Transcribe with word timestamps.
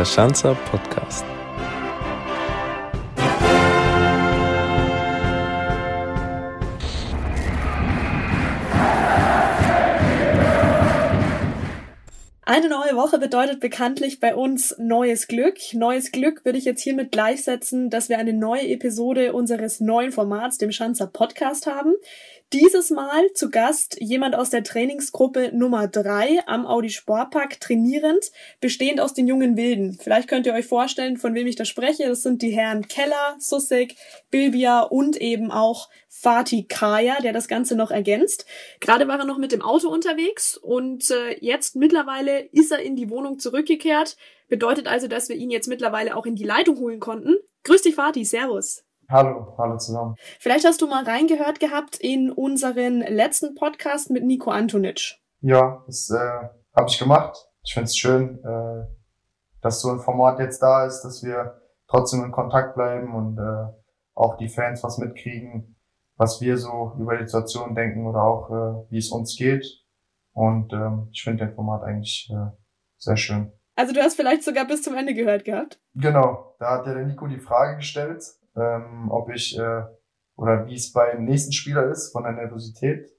der 0.00 0.06
Schanzer 0.06 0.54
Podcast. 0.70 1.26
Eine 12.46 12.70
neue 12.70 12.96
Woche 12.96 13.18
bedeutet 13.18 13.60
bekanntlich 13.60 14.20
bei 14.20 14.34
uns 14.34 14.74
neues 14.78 15.28
Glück. 15.28 15.58
Neues 15.74 16.12
Glück 16.12 16.46
würde 16.46 16.56
ich 16.56 16.64
jetzt 16.64 16.80
hiermit 16.80 17.12
gleichsetzen, 17.12 17.90
dass 17.90 18.08
wir 18.08 18.16
eine 18.16 18.32
neue 18.32 18.68
Episode 18.68 19.34
unseres 19.34 19.80
neuen 19.80 20.12
Formats, 20.12 20.56
dem 20.56 20.72
Schanzer 20.72 21.08
Podcast 21.08 21.66
haben. 21.66 21.92
Dieses 22.52 22.90
Mal 22.90 23.32
zu 23.32 23.48
Gast 23.48 23.98
jemand 24.00 24.34
aus 24.34 24.50
der 24.50 24.64
Trainingsgruppe 24.64 25.52
Nummer 25.54 25.86
drei 25.86 26.40
am 26.46 26.66
Audi 26.66 26.90
Sportpark 26.90 27.60
trainierend, 27.60 28.32
bestehend 28.60 29.00
aus 29.00 29.14
den 29.14 29.28
jungen 29.28 29.56
Wilden. 29.56 29.96
Vielleicht 30.02 30.26
könnt 30.26 30.46
ihr 30.46 30.54
euch 30.54 30.66
vorstellen, 30.66 31.16
von 31.16 31.32
wem 31.36 31.46
ich 31.46 31.54
da 31.54 31.64
spreche. 31.64 32.08
Das 32.08 32.24
sind 32.24 32.42
die 32.42 32.50
Herren 32.50 32.88
Keller, 32.88 33.36
Sussek, 33.38 33.94
Bilbia 34.32 34.80
und 34.80 35.16
eben 35.16 35.52
auch 35.52 35.90
Fatih 36.08 36.64
Kaya, 36.64 37.20
der 37.22 37.32
das 37.32 37.46
Ganze 37.46 37.76
noch 37.76 37.92
ergänzt. 37.92 38.46
Gerade 38.80 39.06
war 39.06 39.20
er 39.20 39.26
noch 39.26 39.38
mit 39.38 39.52
dem 39.52 39.62
Auto 39.62 39.88
unterwegs 39.88 40.56
und 40.56 41.08
äh, 41.12 41.38
jetzt 41.40 41.76
mittlerweile 41.76 42.40
ist 42.46 42.72
er 42.72 42.80
in 42.80 42.96
die 42.96 43.10
Wohnung 43.10 43.38
zurückgekehrt. 43.38 44.16
Bedeutet 44.48 44.88
also, 44.88 45.06
dass 45.06 45.28
wir 45.28 45.36
ihn 45.36 45.50
jetzt 45.50 45.68
mittlerweile 45.68 46.16
auch 46.16 46.26
in 46.26 46.34
die 46.34 46.42
Leitung 46.42 46.80
holen 46.80 46.98
konnten. 46.98 47.36
Grüß 47.62 47.82
dich, 47.82 47.94
Fatih. 47.94 48.24
Servus. 48.24 48.82
Hallo, 49.10 49.56
hallo 49.58 49.76
zusammen. 49.76 50.14
Vielleicht 50.38 50.64
hast 50.64 50.80
du 50.80 50.86
mal 50.86 51.02
reingehört 51.02 51.58
gehabt 51.58 51.96
in 51.96 52.30
unseren 52.30 53.00
letzten 53.00 53.56
Podcast 53.56 54.08
mit 54.08 54.22
Nico 54.22 54.52
Antonic. 54.52 55.16
Ja, 55.40 55.82
das 55.86 56.10
äh, 56.10 56.48
habe 56.76 56.88
ich 56.88 56.96
gemacht. 56.96 57.36
Ich 57.64 57.74
finde 57.74 57.86
es 57.86 57.96
schön, 57.96 58.38
äh, 58.44 58.86
dass 59.62 59.80
so 59.80 59.90
ein 59.90 59.98
Format 59.98 60.38
jetzt 60.38 60.62
da 60.62 60.86
ist, 60.86 61.02
dass 61.02 61.24
wir 61.24 61.60
trotzdem 61.88 62.22
in 62.22 62.30
Kontakt 62.30 62.76
bleiben 62.76 63.12
und 63.12 63.36
äh, 63.36 63.72
auch 64.14 64.36
die 64.36 64.48
Fans 64.48 64.84
was 64.84 64.98
mitkriegen, 64.98 65.76
was 66.14 66.40
wir 66.40 66.56
so 66.56 66.92
über 66.96 67.16
die 67.16 67.26
Situation 67.26 67.74
denken 67.74 68.06
oder 68.06 68.22
auch 68.22 68.50
äh, 68.50 68.92
wie 68.92 68.98
es 68.98 69.10
uns 69.10 69.36
geht. 69.36 69.66
Und 70.34 70.72
ähm, 70.72 71.08
ich 71.10 71.24
finde 71.24 71.46
den 71.46 71.54
Format 71.56 71.82
eigentlich 71.82 72.30
äh, 72.32 72.56
sehr 72.96 73.16
schön. 73.16 73.50
Also 73.74 73.92
du 73.92 74.00
hast 74.02 74.14
vielleicht 74.14 74.44
sogar 74.44 74.66
bis 74.66 74.82
zum 74.82 74.94
Ende 74.94 75.14
gehört 75.14 75.44
gehabt? 75.44 75.80
Genau, 75.94 76.54
da 76.60 76.78
hat 76.78 76.86
ja 76.86 76.94
der 76.94 77.06
Nico 77.06 77.26
die 77.26 77.40
Frage 77.40 77.78
gestellt, 77.78 78.22
ähm, 78.56 79.10
ob 79.10 79.30
ich 79.30 79.58
äh, 79.58 79.82
oder 80.36 80.66
wie 80.66 80.74
es 80.74 80.92
beim 80.92 81.24
nächsten 81.24 81.52
Spieler 81.52 81.90
ist 81.90 82.12
von 82.12 82.22
der 82.22 82.32
Nervosität 82.32 83.10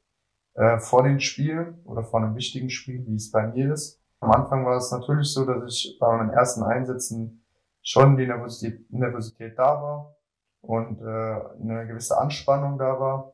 äh, 0.56 0.80
vor 0.80 1.04
den 1.04 1.20
Spielen 1.20 1.82
oder 1.86 2.04
vor 2.04 2.22
einem 2.22 2.36
wichtigen 2.36 2.70
Spiel, 2.70 3.06
wie 3.06 3.16
es 3.16 3.32
bei 3.32 3.48
mir 3.48 3.74
ist. 3.74 4.02
Am 4.20 4.32
Anfang 4.32 4.66
war 4.66 4.78
es 4.78 4.92
natürlich 4.92 5.32
so, 5.34 5.46
dass 5.46 5.64
ich 5.66 5.98
bei 6.00 6.18
meinen 6.18 6.32
ersten 6.32 6.64
Einsätzen 6.64 7.46
schon 7.82 8.18
die 8.18 8.28
Nervosität, 8.28 8.92
Nervosität 8.92 9.58
da 9.58 9.82
war 9.82 10.16
und 10.62 11.00
äh, 11.02 11.04
eine 11.04 11.88
gewisse 11.88 12.18
Anspannung 12.18 12.78
da 12.78 13.00
war. 13.00 13.34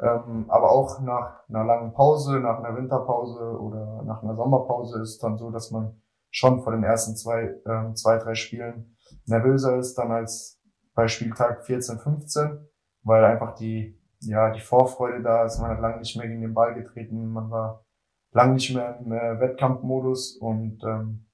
Ähm, 0.00 0.46
aber 0.48 0.70
auch 0.70 1.00
nach 1.00 1.48
einer 1.48 1.64
langen 1.64 1.92
Pause, 1.92 2.38
nach 2.40 2.58
einer 2.58 2.76
Winterpause 2.76 3.58
oder 3.58 4.02
nach 4.04 4.22
einer 4.22 4.36
Sommerpause 4.36 5.00
ist 5.02 5.22
dann 5.22 5.38
so, 5.38 5.50
dass 5.50 5.70
man 5.70 6.00
schon 6.30 6.62
vor 6.62 6.72
den 6.72 6.84
ersten 6.84 7.16
zwei, 7.16 7.54
äh, 7.64 7.94
zwei, 7.94 8.18
drei 8.18 8.34
Spielen 8.34 8.96
nervöser 9.26 9.76
ist 9.76 9.96
dann 9.96 10.12
als 10.12 10.57
bei 10.98 11.06
Spieltag 11.06 11.64
14, 11.64 12.00
15, 12.00 12.58
weil 13.04 13.24
einfach 13.24 13.54
die, 13.54 13.96
ja, 14.18 14.50
die 14.50 14.60
Vorfreude 14.60 15.22
da 15.22 15.44
ist. 15.44 15.60
Man 15.60 15.70
hat 15.70 15.80
lange 15.80 15.98
nicht 15.98 16.16
mehr 16.16 16.26
gegen 16.26 16.40
den 16.40 16.54
Ball 16.54 16.74
getreten, 16.74 17.28
man 17.28 17.52
war 17.52 17.84
lange 18.32 18.54
nicht 18.54 18.74
mehr 18.74 18.98
im 18.98 19.12
äh, 19.12 19.38
Wettkampfmodus 19.38 20.38
und 20.38 20.82
ähm, 20.82 21.24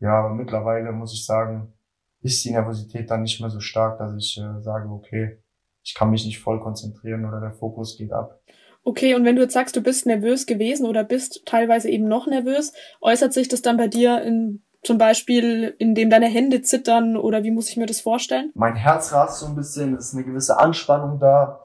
ja, 0.00 0.28
mittlerweile 0.28 0.90
muss 0.90 1.14
ich 1.14 1.24
sagen, 1.24 1.72
ist 2.20 2.44
die 2.44 2.50
Nervosität 2.50 3.08
dann 3.08 3.22
nicht 3.22 3.40
mehr 3.40 3.48
so 3.48 3.60
stark, 3.60 4.00
dass 4.00 4.12
ich 4.16 4.38
äh, 4.38 4.60
sage, 4.60 4.88
okay, 4.88 5.38
ich 5.84 5.94
kann 5.94 6.10
mich 6.10 6.26
nicht 6.26 6.40
voll 6.40 6.58
konzentrieren 6.58 7.26
oder 7.26 7.40
der 7.40 7.52
Fokus 7.52 7.96
geht 7.96 8.12
ab. 8.12 8.40
Okay, 8.82 9.14
und 9.14 9.24
wenn 9.24 9.36
du 9.36 9.42
jetzt 9.42 9.54
sagst, 9.54 9.76
du 9.76 9.82
bist 9.82 10.06
nervös 10.06 10.46
gewesen 10.46 10.84
oder 10.84 11.04
bist 11.04 11.46
teilweise 11.46 11.88
eben 11.90 12.08
noch 12.08 12.26
nervös, 12.26 12.72
äußert 13.00 13.32
sich 13.32 13.46
das 13.46 13.62
dann 13.62 13.76
bei 13.76 13.86
dir 13.86 14.22
in 14.22 14.64
zum 14.86 14.98
Beispiel, 14.98 15.74
indem 15.78 16.10
deine 16.10 16.26
Hände 16.26 16.62
zittern 16.62 17.16
oder 17.16 17.42
wie 17.42 17.50
muss 17.50 17.68
ich 17.68 17.76
mir 17.76 17.86
das 17.86 18.00
vorstellen? 18.00 18.52
Mein 18.54 18.76
Herz 18.76 19.12
rast 19.12 19.40
so 19.40 19.46
ein 19.46 19.56
bisschen, 19.56 19.94
es 19.96 20.08
ist 20.08 20.14
eine 20.14 20.24
gewisse 20.24 20.58
Anspannung 20.58 21.18
da. 21.18 21.60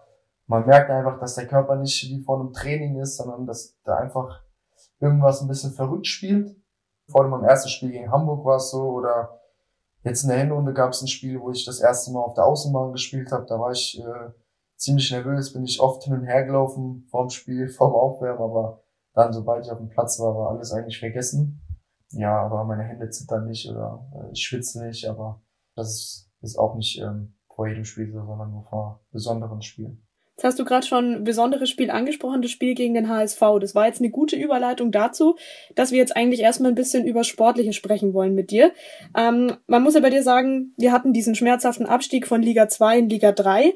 Man 0.48 0.66
merkt 0.66 0.90
einfach, 0.90 1.20
dass 1.20 1.36
der 1.36 1.48
Körper 1.48 1.76
nicht 1.76 2.04
wie 2.10 2.24
vor 2.24 2.40
einem 2.40 2.52
Training 2.52 3.00
ist, 3.00 3.18
sondern 3.18 3.46
dass 3.46 3.78
da 3.84 3.96
einfach 3.98 4.42
irgendwas 5.00 5.42
ein 5.42 5.48
bisschen 5.48 5.72
verrückt 5.72 6.08
spielt. 6.08 6.56
Vor 7.08 7.24
dem 7.24 7.44
ersten 7.44 7.70
Spiel 7.70 7.92
gegen 7.92 8.12
Hamburg 8.12 8.44
war 8.44 8.56
es 8.56 8.72
so 8.72 8.82
oder 8.82 9.40
jetzt 10.04 10.24
in 10.24 10.30
der 10.30 10.40
Hinrunde 10.40 10.74
gab 10.74 10.92
es 10.92 11.02
ein 11.02 11.08
Spiel, 11.08 11.40
wo 11.40 11.52
ich 11.52 11.64
das 11.64 11.80
erste 11.80 12.12
Mal 12.12 12.22
auf 12.22 12.34
der 12.34 12.46
Außenbahn 12.46 12.92
gespielt 12.92 13.32
habe. 13.32 13.46
Da 13.46 13.60
war 13.60 13.72
ich 13.72 14.02
äh, 14.02 14.32
ziemlich 14.78 15.12
nervös, 15.12 15.54
bin 15.54 15.64
ich 15.64 15.80
oft 15.80 16.04
hin 16.04 16.14
und 16.14 16.24
her 16.24 16.44
gelaufen 16.44 17.06
vorm 17.12 17.30
Spiel, 17.30 17.70
vorm 17.78 17.94
Aufwärmen, 17.94 18.42
aber 18.42 18.82
dann, 19.14 19.32
sobald 19.32 19.66
ich 19.66 19.72
auf 19.72 19.78
dem 19.78 19.90
Platz 19.90 20.20
war, 20.20 20.36
war 20.36 20.50
alles 20.50 20.74
eigentlich 20.74 21.00
vergessen 21.00 21.61
ja, 22.14 22.42
aber 22.42 22.64
meine 22.64 22.84
Hände 22.84 23.10
zittern 23.10 23.48
nicht 23.48 23.70
oder 23.70 24.06
äh, 24.16 24.32
ich 24.34 24.44
schwitze 24.44 24.86
nicht, 24.86 25.08
aber 25.08 25.42
das 25.76 25.90
ist, 25.90 26.32
ist 26.42 26.60
auch 26.60 26.76
nicht 26.76 27.00
ähm, 27.00 27.36
vor 27.54 27.68
jedem 27.68 27.86
Spiel 27.86 28.12
so, 28.12 28.26
sondern 28.26 28.52
nur 28.52 28.64
vor 28.64 29.02
besonderen 29.12 29.62
Spielen. 29.62 30.06
Jetzt 30.42 30.54
hast 30.54 30.60
du 30.60 30.66
gerade 30.66 30.88
schon 30.88 31.14
ein 31.18 31.24
besonderes 31.24 31.70
Spiel 31.70 31.92
angesprochen, 31.92 32.42
das 32.42 32.50
Spiel 32.50 32.74
gegen 32.74 32.96
den 32.96 33.10
HSV. 33.10 33.40
Das 33.60 33.76
war 33.76 33.86
jetzt 33.86 34.00
eine 34.00 34.10
gute 34.10 34.36
Überleitung 34.36 34.92
dazu, 34.92 35.36
dass 35.76 35.92
wir 35.92 36.00
jetzt 36.00 36.16
eigentlich 36.16 36.40
erstmal 36.40 36.72
ein 36.72 36.76
bisschen 36.76 37.06
über 37.06 37.24
Sportliche 37.24 37.74
sprechen 37.74 38.16
wollen 38.16 38.34
mit 38.34 38.50
dir. 38.50 38.72
Ähm, 39.16 39.58
man 39.68 39.84
muss 39.84 39.94
ja 39.94 40.00
bei 40.00 40.10
dir 40.10 40.24
sagen, 40.24 40.74
wir 40.78 40.92
hatten 40.92 41.14
diesen 41.14 41.36
schmerzhaften 41.36 41.86
Abstieg 41.86 42.26
von 42.26 42.42
Liga 42.42 42.68
2 42.68 43.00
in 43.00 43.10
Liga 43.10 43.34
3. 43.34 43.76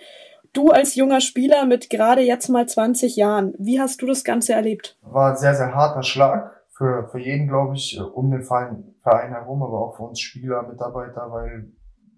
Du 0.53 0.71
als 0.71 0.95
junger 0.95 1.21
Spieler 1.21 1.65
mit 1.65 1.91
gerade 1.91 2.21
jetzt 2.21 2.47
mal 2.47 2.67
20 2.67 3.15
Jahren, 3.15 3.53
wie 3.59 3.79
hast 3.79 4.01
du 4.01 4.07
das 4.07 4.23
Ganze 4.23 4.53
erlebt? 4.53 4.97
War 5.01 5.31
ein 5.31 5.37
sehr, 5.37 5.53
sehr 5.53 5.75
harter 5.75 6.01
Schlag 6.01 6.54
für, 6.75 7.07
für 7.07 7.19
jeden, 7.19 7.47
glaube 7.47 7.75
ich, 7.75 7.99
um 8.13 8.29
den 8.31 8.43
Verein, 8.43 8.93
herum, 9.03 9.63
aber 9.63 9.79
auch 9.79 9.95
für 9.95 10.03
uns 10.03 10.19
Spieler, 10.19 10.63
Mitarbeiter, 10.63 11.31
weil 11.31 11.71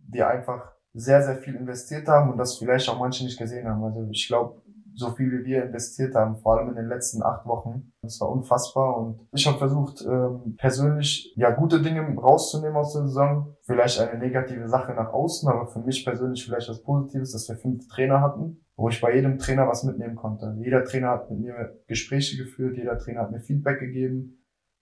wir 0.10 0.28
einfach 0.28 0.74
sehr, 0.94 1.22
sehr 1.22 1.36
viel 1.36 1.56
investiert 1.56 2.08
haben 2.08 2.32
und 2.32 2.38
das 2.38 2.58
vielleicht 2.58 2.90
auch 2.90 3.00
manche 3.00 3.24
nicht 3.24 3.38
gesehen 3.38 3.68
haben. 3.68 3.84
Also 3.84 4.08
ich 4.10 4.28
glaube, 4.28 4.62
so 4.96 5.12
viel 5.12 5.32
wie 5.32 5.46
wir 5.46 5.66
investiert 5.66 6.16
haben, 6.16 6.38
vor 6.38 6.58
allem 6.58 6.70
in 6.70 6.76
den 6.76 6.88
letzten 6.88 7.22
acht 7.22 7.46
Wochen. 7.46 7.94
Das 8.02 8.20
war 8.20 8.30
unfassbar 8.32 8.98
und 8.98 9.28
ich 9.32 9.46
habe 9.46 9.60
versucht, 9.60 10.04
ähm, 10.04 10.56
persönlich 10.58 11.36
ja 11.36 11.52
gute 11.52 11.84
Dinge 11.84 12.02
rauszunehmen 12.16 12.78
aus 12.78 12.94
der 12.94 13.04
Saison. 13.04 13.56
Vielleicht 13.62 14.00
eine 14.00 14.18
negative 14.18 14.68
Sache 14.68 14.94
nach 14.94 15.14
außen, 15.14 15.48
aber 15.50 15.68
für 15.68 15.82
mich 15.82 16.04
persönlich 16.04 16.44
vielleicht 16.44 16.68
was 16.68 16.82
Positives, 16.82 17.34
dass 17.34 17.48
wir 17.48 17.58
fünf 17.58 17.88
Trainer 17.90 18.22
hatten, 18.22 18.66
wo 18.76 18.90
ich 18.90 19.00
bei 19.00 19.14
jedem 19.14 19.38
Trainer 19.38 19.68
was 19.68 19.84
mitnehmen 19.84 20.16
konnte. 20.16 20.56
Jeder 20.58 20.84
Trainer 20.84 21.10
hat 21.10 21.30
mit 21.30 21.42
mir 21.42 21.80
Gespräche 21.86 22.44
geführt, 22.44 22.76
jeder 22.76 22.98
Trainer 22.98 23.22
hat 23.22 23.32
mir 23.32 23.42
Feedback 23.42 23.80
gegeben 23.80 24.37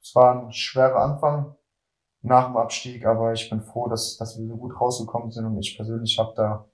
es 0.05 0.13
war 0.13 0.39
ein 0.39 0.51
schwerer 0.51 1.01
Anfang 1.01 1.55
nach 2.21 2.45
dem 2.45 2.57
Abstieg, 2.57 3.05
aber 3.07 3.33
ich 3.33 3.49
bin 3.49 3.61
froh, 3.61 3.88
dass, 3.88 4.17
dass 4.17 4.38
wir 4.38 4.47
so 4.47 4.55
gut 4.55 4.79
rausgekommen 4.79 5.31
sind 5.31 5.45
und 5.45 5.57
ich 5.57 5.75
persönlich 5.75 6.19
habe 6.19 6.33
da 6.35 6.69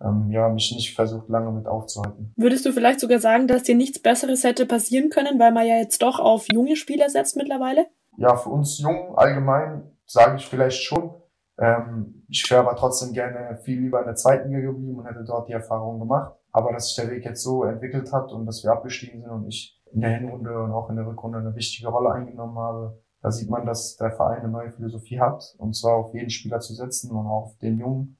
ähm, 0.00 0.30
ja, 0.30 0.48
mich 0.48 0.72
nicht 0.72 0.94
versucht, 0.94 1.28
lange 1.28 1.50
mit 1.50 1.66
aufzuhalten. 1.66 2.32
Würdest 2.36 2.64
du 2.64 2.72
vielleicht 2.72 3.00
sogar 3.00 3.18
sagen, 3.18 3.48
dass 3.48 3.64
dir 3.64 3.74
nichts 3.74 4.00
Besseres 4.00 4.44
hätte 4.44 4.64
passieren 4.64 5.10
können, 5.10 5.40
weil 5.40 5.50
man 5.50 5.66
ja 5.66 5.76
jetzt 5.76 6.02
doch 6.02 6.20
auf 6.20 6.46
junge 6.52 6.76
Spieler 6.76 7.10
setzt 7.10 7.36
mittlerweile? 7.36 7.88
Ja, 8.16 8.36
für 8.36 8.50
uns 8.50 8.78
jung 8.78 9.18
allgemein 9.18 9.90
sage 10.06 10.36
ich 10.36 10.46
vielleicht 10.46 10.80
schon. 10.84 11.14
Ähm, 11.58 12.24
ich 12.28 12.48
wäre 12.48 12.60
aber 12.60 12.76
trotzdem 12.76 13.12
gerne 13.12 13.58
viel 13.64 13.80
lieber 13.80 13.98
in 13.98 14.06
der 14.06 14.14
zweiten 14.14 14.50
Liga 14.50 14.70
geblieben 14.70 15.00
und 15.00 15.06
hätte 15.06 15.24
dort 15.24 15.48
die 15.48 15.52
Erfahrung 15.52 15.98
gemacht. 15.98 16.32
Aber 16.52 16.72
dass 16.72 16.88
sich 16.88 16.96
der 16.96 17.10
Weg 17.10 17.24
jetzt 17.24 17.42
so 17.42 17.64
entwickelt 17.64 18.12
hat 18.12 18.32
und 18.32 18.46
dass 18.46 18.62
wir 18.62 18.70
abgestiegen 18.70 19.22
sind 19.22 19.30
und 19.30 19.48
ich 19.48 19.77
in 19.92 20.00
der 20.00 20.18
Hinrunde 20.18 20.62
und 20.62 20.72
auch 20.72 20.90
in 20.90 20.96
der 20.96 21.06
Rückrunde 21.06 21.38
eine 21.38 21.54
wichtige 21.54 21.88
Rolle 21.88 22.12
eingenommen 22.12 22.58
habe. 22.58 22.98
Da 23.20 23.30
sieht 23.30 23.50
man, 23.50 23.66
dass 23.66 23.96
der 23.96 24.12
Verein 24.12 24.40
eine 24.40 24.48
neue 24.48 24.70
Philosophie 24.70 25.20
hat, 25.20 25.42
und 25.58 25.74
zwar 25.74 25.96
auf 25.96 26.14
jeden 26.14 26.30
Spieler 26.30 26.60
zu 26.60 26.74
setzen 26.74 27.10
und 27.10 27.26
auf 27.26 27.56
den 27.58 27.78
Jungen 27.78 28.18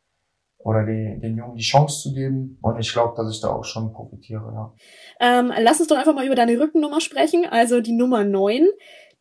oder 0.58 0.84
die, 0.84 1.20
den 1.20 1.36
Jungen 1.36 1.54
die 1.54 1.62
Chance 1.62 2.02
zu 2.02 2.14
geben. 2.14 2.58
Und 2.62 2.78
ich 2.80 2.92
glaube, 2.92 3.14
dass 3.16 3.32
ich 3.32 3.40
da 3.40 3.50
auch 3.50 3.64
schon 3.64 3.92
profitiere, 3.92 4.52
ja. 4.52 4.74
Ähm, 5.20 5.52
lass 5.60 5.78
uns 5.78 5.88
doch 5.88 5.96
einfach 5.96 6.14
mal 6.14 6.26
über 6.26 6.34
deine 6.34 6.58
Rückennummer 6.58 7.00
sprechen, 7.00 7.46
also 7.48 7.80
die 7.80 7.92
Nummer 7.92 8.24
9. 8.24 8.66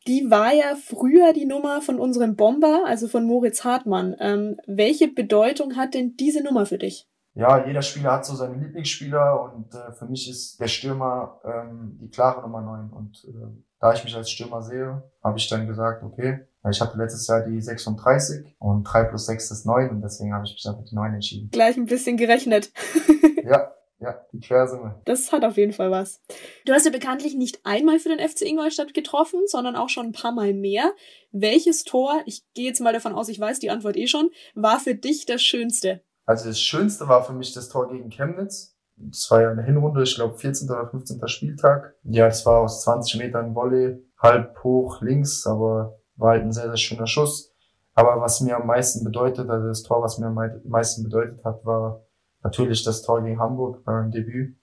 Die 0.07 0.31
war 0.31 0.53
ja 0.53 0.75
früher 0.75 1.33
die 1.33 1.45
Nummer 1.45 1.81
von 1.81 1.99
unserem 1.99 2.35
Bomber, 2.35 2.83
also 2.85 3.07
von 3.07 3.25
Moritz 3.25 3.63
Hartmann. 3.63 4.15
Ähm, 4.19 4.55
welche 4.65 5.09
Bedeutung 5.09 5.75
hat 5.75 5.93
denn 5.93 6.15
diese 6.15 6.43
Nummer 6.43 6.65
für 6.65 6.77
dich? 6.77 7.07
Ja, 7.37 7.67
jeder 7.67 7.83
Spieler 7.83 8.13
hat 8.13 8.25
so 8.25 8.35
seine 8.35 8.55
Lieblingsspieler 8.55 9.43
und 9.43 9.71
äh, 9.75 9.91
für 9.93 10.05
mich 10.05 10.27
ist 10.27 10.59
der 10.59 10.67
Stürmer 10.67 11.39
ähm, 11.45 11.99
die 12.01 12.09
klare 12.09 12.41
Nummer 12.41 12.61
9. 12.61 12.89
Und 12.89 13.25
äh, 13.25 13.47
da 13.79 13.93
ich 13.93 14.03
mich 14.03 14.15
als 14.15 14.31
Stürmer 14.31 14.63
sehe, 14.63 15.03
habe 15.23 15.37
ich 15.37 15.47
dann 15.47 15.67
gesagt, 15.67 16.01
okay, 16.01 16.47
ich 16.67 16.81
hatte 16.81 16.97
letztes 16.97 17.27
Jahr 17.27 17.41
die 17.41 17.61
36 17.61 18.55
und 18.57 18.83
3 18.83 19.03
plus 19.03 19.27
6 19.27 19.51
ist 19.51 19.65
9 19.67 19.89
und 19.91 20.01
deswegen 20.01 20.33
habe 20.33 20.45
ich 20.45 20.53
mich 20.53 20.63
dann 20.63 20.77
für 20.77 20.83
die 20.83 20.95
9 20.95 21.13
entschieden. 21.13 21.49
Gleich 21.51 21.77
ein 21.77 21.85
bisschen 21.85 22.17
gerechnet. 22.17 22.71
ja, 23.43 23.71
ja, 23.99 24.25
die 24.33 24.39
Quersumme. 24.39 24.99
Das 25.05 25.31
hat 25.31 25.45
auf 25.45 25.57
jeden 25.57 25.73
Fall 25.73 25.91
was. 25.91 26.21
Du 26.65 26.73
hast 26.73 26.85
ja 26.85 26.91
bekanntlich 26.91 27.35
nicht 27.35 27.59
einmal 27.63 27.99
für 27.99 28.09
den 28.09 28.27
FC 28.27 28.41
Ingolstadt 28.41 28.95
getroffen, 28.95 29.41
sondern 29.45 29.75
auch 29.75 29.89
schon 29.89 30.07
ein 30.07 30.11
paar 30.11 30.31
Mal 30.31 30.55
mehr. 30.55 30.91
Welches 31.31 31.83
Tor, 31.83 32.19
ich 32.25 32.41
gehe 32.55 32.65
jetzt 32.65 32.81
mal 32.81 32.93
davon 32.93 33.13
aus, 33.13 33.29
ich 33.29 33.39
weiß 33.39 33.59
die 33.59 33.69
Antwort 33.69 33.95
eh 33.95 34.07
schon, 34.07 34.31
war 34.55 34.79
für 34.79 34.95
dich 34.95 35.27
das 35.27 35.43
Schönste? 35.43 36.01
Also 36.27 36.49
das 36.49 36.59
Schönste 36.59 37.07
war 37.07 37.23
für 37.23 37.33
mich 37.33 37.53
das 37.53 37.69
Tor 37.69 37.89
gegen 37.89 38.09
Chemnitz. 38.09 38.77
Das 38.97 39.31
war 39.31 39.41
ja 39.41 39.49
eine 39.49 39.63
Hinrunde, 39.63 40.03
ich 40.03 40.15
glaube 40.15 40.37
14. 40.37 40.69
oder 40.69 40.87
15. 40.87 41.25
Spieltag. 41.27 41.95
Ja, 42.03 42.27
es 42.27 42.45
war 42.45 42.59
aus 42.59 42.83
20 42.83 43.19
Metern 43.19 43.55
Volley, 43.55 44.03
halb 44.17 44.61
hoch 44.63 45.01
links, 45.01 45.47
aber 45.47 45.99
war 46.17 46.31
halt 46.31 46.43
ein 46.43 46.51
sehr, 46.51 46.67
sehr 46.67 46.77
schöner 46.77 47.07
Schuss. 47.07 47.53
Aber 47.93 48.19
was 48.21 48.41
mir 48.41 48.57
am 48.57 48.67
meisten 48.67 49.05
bedeutet, 49.05 49.49
also 49.49 49.67
das 49.67 49.83
Tor, 49.83 50.03
was 50.03 50.17
mir 50.17 50.27
am 50.27 50.37
meisten 50.65 51.03
bedeutet 51.03 51.43
hat, 51.45 51.65
war 51.65 52.03
natürlich 52.43 52.83
das 52.83 53.03
Tor 53.03 53.23
gegen 53.23 53.39
Hamburg 53.39 53.83
beim 53.85 54.11
Debüt, 54.11 54.57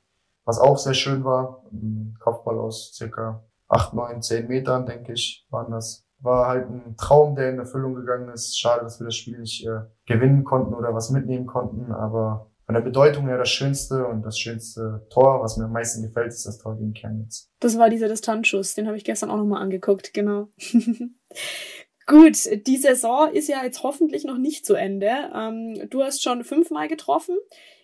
was 0.45 0.59
auch 0.59 0.77
sehr 0.77 0.95
schön 0.95 1.25
war. 1.25 1.65
Ein 1.73 2.17
Kopfball 2.21 2.59
aus 2.59 2.93
circa 2.95 3.43
8, 3.69 3.95
9, 3.95 4.21
10 4.21 4.49
Metern, 4.49 4.85
denke 4.85 5.15
ich, 5.15 5.47
waren 5.51 5.73
das. 5.73 6.04
War 6.25 6.49
halt 6.49 6.69
ein 6.69 6.97
Traum, 6.97 7.37
der 7.37 7.51
in 7.51 7.59
Erfüllung 7.59 7.95
gegangen 7.95 8.29
ist. 8.31 8.59
Schade, 8.59 8.83
dass 8.83 8.99
wir 8.99 9.05
das 9.05 9.15
Spiel 9.15 9.39
nicht 9.39 9.65
äh, 9.67 9.83
gewinnen 10.07 10.43
konnten 10.45 10.75
oder 10.75 10.95
was 10.95 11.11
mitnehmen 11.11 11.47
konnten, 11.47 11.93
aber 11.93 12.51
von 12.67 12.75
der 12.75 12.83
Bedeutung 12.83 13.27
her 13.27 13.37
das 13.37 13.51
schönste 13.51 14.07
und 14.07 14.23
das 14.23 14.39
schönste 14.39 15.07
Tor, 15.11 15.43
was 15.43 15.59
mir 15.59 15.67
am 15.67 15.73
meisten 15.73 16.03
gefällt, 16.03 16.29
ist 16.29 16.47
das 16.47 16.59
Tor 16.59 16.77
gegen 16.77 16.95
Chemnitz. 16.95 17.51
Das 17.61 17.79
war 17.79 17.91
dieser 17.91 18.09
Distanzschuss, 18.09 18.75
den 18.75 18.87
habe 18.87 18.97
ich 18.97 19.05
gestern 19.05 19.31
auch 19.31 19.37
nochmal 19.37 19.63
angeguckt, 19.63 20.15
genau. 20.15 20.49
Gut, 22.07 22.67
die 22.67 22.77
Saison 22.77 23.31
ist 23.33 23.49
ja 23.49 23.65
jetzt 23.65 23.83
hoffentlich 23.83 24.25
noch 24.25 24.37
nicht 24.37 24.67
zu 24.67 24.75
Ende. 24.75 25.11
Ähm, 25.35 25.89
du 25.89 26.03
hast 26.03 26.23
schon 26.23 26.45
fünfmal 26.45 26.89
getroffen. 26.89 27.37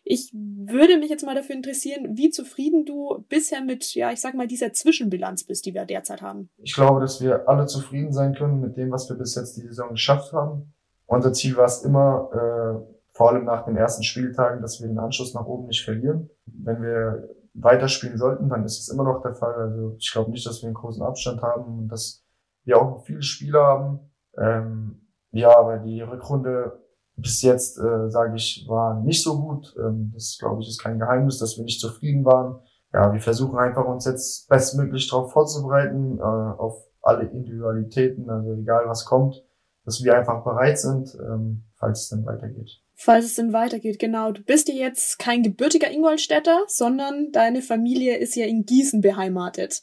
Ich 0.05 0.31
würde 0.33 0.99
mich 0.99 1.09
jetzt 1.09 1.25
mal 1.25 1.35
dafür 1.35 1.55
interessieren, 1.55 2.17
wie 2.17 2.31
zufrieden 2.31 2.85
du 2.85 3.25
bisher 3.29 3.63
mit, 3.63 3.95
ja, 3.95 4.11
ich 4.13 4.21
sag 4.21 4.35
mal, 4.35 4.47
dieser 4.47 4.73
Zwischenbilanz 4.73 5.45
bist, 5.45 5.67
die 5.67 5.75
wir 5.75 5.85
derzeit 5.85 6.21
haben. 6.21 6.51
Ich 6.59 6.75
glaube, 6.75 7.01
dass 7.01 7.21
wir 7.23 7.49
alle 7.49 7.67
zufrieden 7.67 8.13
sein 8.13 8.35
können 8.35 8.61
mit 8.61 8.77
dem, 8.77 8.91
was 8.91 9.09
wir 9.09 9.17
bis 9.17 9.35
jetzt 9.37 9.57
die 9.57 9.63
Saison 9.63 9.91
geschafft 9.91 10.33
haben. 10.33 10.73
Unser 11.07 11.33
Ziel 11.33 11.57
war 11.57 11.67
es 11.67 11.83
immer, 11.83 12.31
äh, 12.33 12.97
vor 13.13 13.31
allem 13.31 13.45
nach 13.45 13.65
den 13.65 13.77
ersten 13.77 14.03
Spieltagen, 14.03 14.63
dass 14.63 14.81
wir 14.81 14.89
den 14.89 14.99
Anschluss 14.99 15.35
nach 15.35 15.47
oben 15.47 15.67
nicht 15.67 15.85
verlieren. 15.85 16.31
Wenn 16.47 16.83
wir 16.83 17.29
weiterspielen 17.55 18.19
sollten, 18.19 18.49
dann 18.49 18.65
ist 18.65 18.79
es 18.79 18.89
immer 18.89 19.05
noch 19.05 19.23
der 19.23 19.35
Fall. 19.35 19.55
Also 19.55 19.97
ich 19.99 20.11
glaube 20.13 20.31
nicht, 20.31 20.47
dass 20.47 20.63
wir 20.63 20.69
einen 20.69 20.75
großen 20.75 21.03
Abstand 21.03 21.43
haben 21.43 21.79
und 21.79 21.89
dass 21.89 22.25
wir 22.65 22.81
auch 22.81 23.05
viele 23.05 23.23
Spieler 23.23 23.63
haben, 23.63 24.10
ähm, 24.39 25.09
ja, 25.33 25.57
aber 25.57 25.79
die 25.79 26.01
Rückrunde 26.01 26.81
bis 27.17 27.43
jetzt, 27.43 27.79
äh, 27.79 28.11
sage 28.11 28.37
ich, 28.37 28.65
war 28.69 29.01
nicht 29.01 29.23
so 29.23 29.41
gut. 29.41 29.75
Ähm, 29.79 30.11
das, 30.15 30.37
glaube 30.39 30.63
ich, 30.63 30.69
ist 30.69 30.83
kein 30.83 30.99
Geheimnis, 30.99 31.39
dass 31.39 31.57
wir 31.57 31.65
nicht 31.65 31.81
zufrieden 31.81 32.25
waren. 32.25 32.61
Ja, 32.93 33.13
wir 33.13 33.21
versuchen 33.21 33.59
einfach 33.59 33.85
uns 33.85 34.05
jetzt 34.05 34.49
bestmöglich 34.49 35.09
darauf 35.09 35.33
vorzubereiten, 35.33 36.19
äh, 36.19 36.23
auf 36.23 36.85
alle 37.03 37.25
Individualitäten, 37.29 38.29
also 38.29 38.53
egal 38.55 38.85
was 38.87 39.05
kommt, 39.05 39.43
dass 39.85 40.03
wir 40.03 40.17
einfach 40.17 40.45
bereit 40.45 40.79
sind, 40.79 41.17
ähm, 41.21 41.65
falls 41.77 42.03
es 42.03 42.09
dann 42.11 42.27
weitergeht. 42.27 42.83
Falls 42.95 43.25
es 43.25 43.37
dann 43.37 43.53
weitergeht, 43.53 43.99
genau. 43.99 44.33
Du 44.33 44.43
bist 44.43 44.69
ja 44.69 44.75
jetzt 44.75 45.19
kein 45.19 45.43
gebürtiger 45.43 45.91
Ingolstädter, 45.91 46.65
sondern 46.67 47.33
deine 47.33 47.63
Familie 47.63 48.19
ist 48.19 48.35
ja 48.37 48.45
in 48.45 48.67
Gießen 48.67 49.01
beheimatet. 49.01 49.81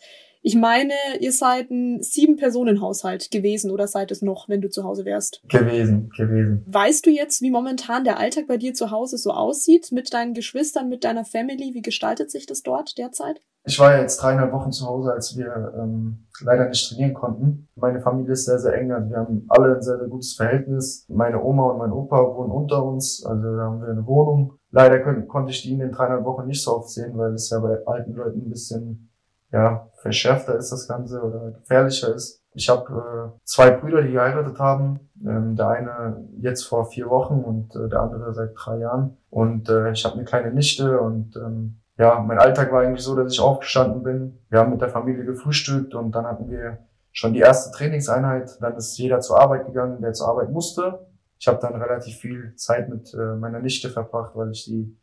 Ich 0.47 0.55
meine, 0.55 0.94
ihr 1.19 1.33
seid 1.33 1.71
ein 1.71 2.01
Sieben-Personen-Haushalt 2.01 3.31
gewesen 3.31 3.69
oder 3.69 3.85
seid 3.85 4.11
es 4.11 4.21
noch, 4.21 4.47
wenn 4.47 4.61
du 4.61 4.69
zu 4.69 4.85
Hause 4.85 5.03
wärst? 5.03 5.41
Gewesen, 5.49 6.09
gewesen. 6.15 6.63
Weißt 6.65 7.05
du 7.05 7.09
jetzt, 7.09 7.41
wie 7.41 7.51
momentan 7.51 8.05
der 8.05 8.17
Alltag 8.17 8.47
bei 8.47 8.55
dir 8.55 8.73
zu 8.73 8.89
Hause 8.89 9.17
so 9.17 9.31
aussieht? 9.31 9.91
Mit 9.91 10.13
deinen 10.13 10.33
Geschwistern, 10.33 10.88
mit 10.88 11.03
deiner 11.03 11.25
Family? 11.25 11.73
Wie 11.73 11.81
gestaltet 11.81 12.31
sich 12.31 12.45
das 12.45 12.61
dort 12.61 12.97
derzeit? 12.97 13.41
Ich 13.65 13.77
war 13.77 13.91
ja 13.91 13.99
jetzt 13.99 14.23
dreieinhalb 14.23 14.53
Wochen 14.53 14.71
zu 14.71 14.88
Hause, 14.88 15.11
als 15.11 15.35
wir 15.35 15.73
ähm, 15.77 16.27
leider 16.39 16.69
nicht 16.69 16.88
trainieren 16.88 17.13
konnten. 17.13 17.67
Meine 17.75 17.99
Familie 17.99 18.31
ist 18.31 18.45
sehr, 18.45 18.59
sehr 18.59 18.73
eng. 18.75 18.94
Also 18.94 19.09
wir 19.09 19.17
haben 19.17 19.44
alle 19.49 19.75
ein 19.75 19.81
sehr, 19.81 19.97
sehr 19.97 20.07
gutes 20.07 20.33
Verhältnis. 20.35 21.05
Meine 21.09 21.44
Oma 21.44 21.71
und 21.71 21.79
mein 21.79 21.91
Opa 21.91 22.23
wohnen 22.38 22.51
unter 22.51 22.85
uns. 22.85 23.21
Also 23.25 23.53
da 23.53 23.63
haben 23.63 23.81
wir 23.81 23.89
eine 23.89 24.07
Wohnung. 24.07 24.53
Leider 24.71 25.01
konnte 25.23 25.51
ich 25.51 25.63
die 25.63 25.73
in 25.73 25.79
den 25.79 25.91
dreieinhalb 25.91 26.23
Wochen 26.23 26.47
nicht 26.47 26.63
so 26.63 26.77
oft 26.77 26.89
sehen, 26.89 27.17
weil 27.17 27.33
es 27.33 27.49
ja 27.49 27.59
bei 27.59 27.85
alten 27.85 28.13
Leuten 28.13 28.44
ein 28.44 28.49
bisschen 28.49 29.06
ja, 29.51 29.89
verschärfter 30.01 30.55
ist 30.55 30.71
das 30.71 30.88
Ganze 30.88 31.21
oder 31.21 31.51
gefährlicher 31.51 32.13
ist. 32.13 32.44
Ich 32.53 32.69
habe 32.69 33.33
äh, 33.35 33.39
zwei 33.44 33.71
Brüder, 33.71 34.01
die 34.01 34.11
geheiratet 34.11 34.59
haben. 34.59 34.99
Ähm, 35.25 35.55
der 35.55 35.69
eine 35.69 36.27
jetzt 36.39 36.63
vor 36.63 36.85
vier 36.85 37.09
Wochen 37.09 37.44
und 37.44 37.75
äh, 37.75 37.89
der 37.89 38.01
andere 38.01 38.33
seit 38.33 38.51
drei 38.55 38.79
Jahren. 38.79 39.17
Und 39.29 39.69
äh, 39.69 39.91
ich 39.91 40.05
habe 40.05 40.15
eine 40.15 40.25
kleine 40.25 40.51
Nichte 40.51 40.99
und 40.99 41.35
ähm, 41.38 41.79
ja, 41.97 42.19
mein 42.19 42.38
Alltag 42.38 42.71
war 42.71 42.81
eigentlich 42.81 43.03
so, 43.03 43.15
dass 43.15 43.33
ich 43.33 43.39
aufgestanden 43.39 44.03
bin. 44.03 44.39
Wir 44.49 44.59
haben 44.59 44.71
mit 44.71 44.81
der 44.81 44.89
Familie 44.89 45.25
gefrühstückt 45.25 45.95
und 45.95 46.11
dann 46.11 46.25
hatten 46.25 46.49
wir 46.49 46.79
schon 47.11 47.33
die 47.33 47.39
erste 47.39 47.75
Trainingseinheit. 47.75 48.57
Dann 48.61 48.75
ist 48.75 48.97
jeder 48.97 49.19
zur 49.19 49.39
Arbeit 49.39 49.65
gegangen, 49.65 50.01
der 50.01 50.13
zur 50.13 50.27
Arbeit 50.27 50.51
musste. 50.51 51.07
Ich 51.39 51.47
habe 51.47 51.59
dann 51.59 51.79
relativ 51.81 52.17
viel 52.17 52.53
Zeit 52.55 52.89
mit 52.89 53.13
äh, 53.13 53.35
meiner 53.35 53.59
Nichte 53.59 53.89
verbracht, 53.89 54.35
weil 54.35 54.51
ich 54.51 54.65
die 54.65 54.95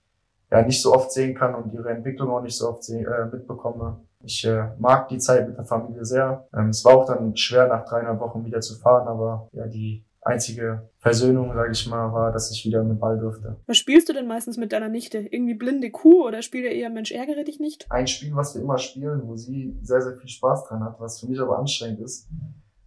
ja 0.54 0.62
nicht 0.64 0.80
so 0.80 0.94
oft 0.94 1.10
sehen 1.12 1.34
kann 1.34 1.54
und 1.54 1.72
ihre 1.72 1.90
Entwicklung 1.90 2.30
auch 2.30 2.42
nicht 2.42 2.56
so 2.56 2.68
oft 2.68 2.84
seh, 2.84 3.02
äh, 3.02 3.26
mitbekomme. 3.30 4.00
Ich 4.22 4.44
äh, 4.46 4.68
mag 4.78 5.08
die 5.08 5.18
Zeit 5.18 5.48
mit 5.48 5.58
der 5.58 5.64
Familie 5.64 6.04
sehr. 6.04 6.46
Ähm, 6.54 6.68
es 6.68 6.84
war 6.84 6.94
auch 6.96 7.06
dann 7.06 7.36
schwer, 7.36 7.66
nach 7.66 7.84
dreieinhalb 7.84 8.20
Wochen 8.20 8.44
wieder 8.44 8.60
zu 8.60 8.76
fahren, 8.76 9.08
aber 9.08 9.48
ja, 9.52 9.66
die 9.66 10.04
einzige 10.22 10.88
Versöhnung, 10.98 11.52
sage 11.52 11.72
ich 11.72 11.86
mal, 11.88 12.12
war, 12.12 12.32
dass 12.32 12.50
ich 12.50 12.64
wieder 12.64 12.82
mit 12.82 12.98
Ball 12.98 13.18
durfte. 13.18 13.56
Was 13.66 13.76
spielst 13.76 14.08
du 14.08 14.14
denn 14.14 14.26
meistens 14.26 14.56
mit 14.56 14.72
deiner 14.72 14.88
Nichte? 14.88 15.18
Irgendwie 15.18 15.54
blinde 15.54 15.90
Kuh 15.90 16.24
oder 16.26 16.40
spielt 16.40 16.64
ihr 16.64 16.72
eher 16.72 16.88
Mensch 16.88 17.12
ärgere 17.12 17.44
dich 17.44 17.60
nicht? 17.60 17.90
Ein 17.90 18.06
Spiel, 18.06 18.34
was 18.34 18.54
wir 18.54 18.62
immer 18.62 18.78
spielen, 18.78 19.22
wo 19.26 19.36
sie 19.36 19.76
sehr, 19.82 20.00
sehr 20.00 20.16
viel 20.16 20.28
Spaß 20.28 20.68
dran 20.68 20.82
hat, 20.82 20.98
was 20.98 21.20
für 21.20 21.26
mich 21.26 21.40
aber 21.40 21.58
anstrengend 21.58 22.00
ist, 22.00 22.28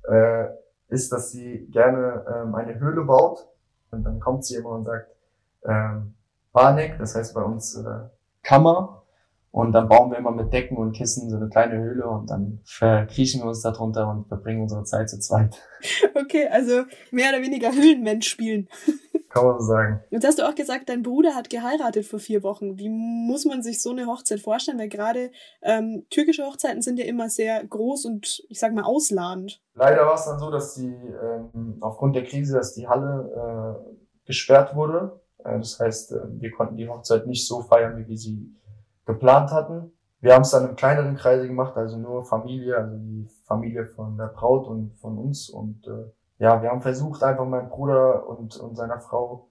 äh, 0.10 0.46
ist, 0.88 1.12
dass 1.12 1.31
sie 1.31 1.68
gerne 1.69 2.25
ähm, 2.34 2.56
eine 2.56 2.80
Höhle 2.80 3.04
baut 3.04 3.46
und 3.92 4.04
dann 4.04 4.19
kommt 4.19 4.46
sie 4.46 4.56
immer 4.56 4.72
und 4.72 4.86
sagt, 4.86 5.12
ähm, 5.66 6.16
Panik, 6.57 6.98
das 6.98 7.13
heißt 7.13 7.36
bei 7.36 7.44
uns 7.44 7.75
äh, 7.75 8.09
Kammer 8.42 9.04
und 9.51 9.74
dann 9.74 9.88
bauen 9.88 10.09
wir 10.09 10.18
immer 10.18 10.31
mit 10.31 10.51
Decken 10.51 10.75
und 10.75 10.94
Kissen 10.94 11.30
so 11.30 11.38
eine 11.38 11.50
kleine 11.50 11.77
Höhle 11.77 12.07
und 12.07 12.31
dann 12.31 12.62
verkriechen 12.65 13.42
wir 13.42 13.50
uns 13.50 13.62
da 13.62 13.69
drunter 13.69 14.09
und 14.09 14.27
verbringen 14.27 14.63
unsere 14.63 14.83
Zeit 14.83 15.09
zu 15.09 15.19
zweit. 15.19 15.62
Okay, 16.15 16.48
also 16.48 16.83
mehr 17.12 17.30
oder 17.30 17.44
weniger 17.44 17.71
Höhlenmensch 17.71 18.27
spielen. 18.27 18.68
Kann 19.30 19.45
man 19.45 19.59
so 19.59 19.68
sagen. 19.68 20.01
Jetzt 20.09 20.25
hast 20.25 20.39
du 20.39 20.50
auch 20.50 20.56
gesagt, 20.56 20.89
dein 20.89 21.04
Bruder 21.04 21.36
hat 21.36 21.51
geheiratet 21.51 22.07
vor 22.07 22.18
vier 22.18 22.42
Wochen. 22.42 22.80
Wie 22.80 22.89
muss 22.89 23.45
man 23.45 23.62
sich 23.62 23.81
so 23.83 23.92
eine 23.92 24.07
Hochzeit 24.07 24.39
vorstellen? 24.39 24.80
Weil 24.80 24.89
gerade 24.89 25.30
ähm, 25.62 26.07
türkische 26.09 26.44
Hochzeiten 26.44 26.81
sind 26.81 26.97
ja 26.97 27.06
immer 27.06 27.30
sehr 27.30 27.64
groß 27.64 28.06
und 28.06 28.44
ich 28.49 28.59
sag 28.59 28.73
mal 28.73 28.83
ausladend. 28.83 29.61
Leider 29.76 30.07
war 30.07 30.16
es 30.16 30.26
dann 30.26 30.40
so, 30.40 30.49
dass 30.49 30.73
die 30.73 30.87
ähm, 30.87 31.78
aufgrund 31.81 32.16
der 32.16 32.23
Krise, 32.23 32.57
dass 32.57 32.73
die 32.73 32.87
Halle 32.87 33.78
äh, 33.85 34.26
gesperrt 34.26 34.76
wurde. 34.76 35.21
Äh, 35.47 35.57
das 35.59 35.80
heißt, 35.80 36.11
äh, 36.11 36.42
wir 36.42 36.51
konnten 36.51 36.77
die 36.77 36.87
Hochzeit 36.87 37.25
nicht 37.27 37.47
so 37.47 37.61
feiern, 37.61 37.97
wie 37.97 38.07
wir 38.07 38.18
sie 38.18 38.54
geplant 39.06 39.51
hatten. 39.51 39.92
Wir 40.19 40.33
haben 40.33 40.42
es 40.42 40.51
dann 40.51 40.68
im 40.68 40.75
kleineren 40.75 41.16
Kreise 41.16 41.47
gemacht, 41.47 41.77
also 41.77 41.97
nur 41.97 42.25
Familie, 42.25 42.75
also 42.75 42.97
die 42.97 43.27
Familie 43.45 43.85
von 43.85 44.18
der 44.18 44.27
Braut 44.27 44.68
und 44.68 44.95
von 44.95 45.18
uns. 45.18 45.49
Und 45.49 45.87
äh, 45.87 46.11
ja, 46.39 46.61
wir 46.61 46.69
haben 46.69 46.81
versucht, 46.81 47.23
einfach 47.23 47.45
meinem 47.45 47.69
Bruder 47.69 48.27
und, 48.27 48.57
und 48.57 48.75
seiner 48.75 48.99
Frau 48.99 49.49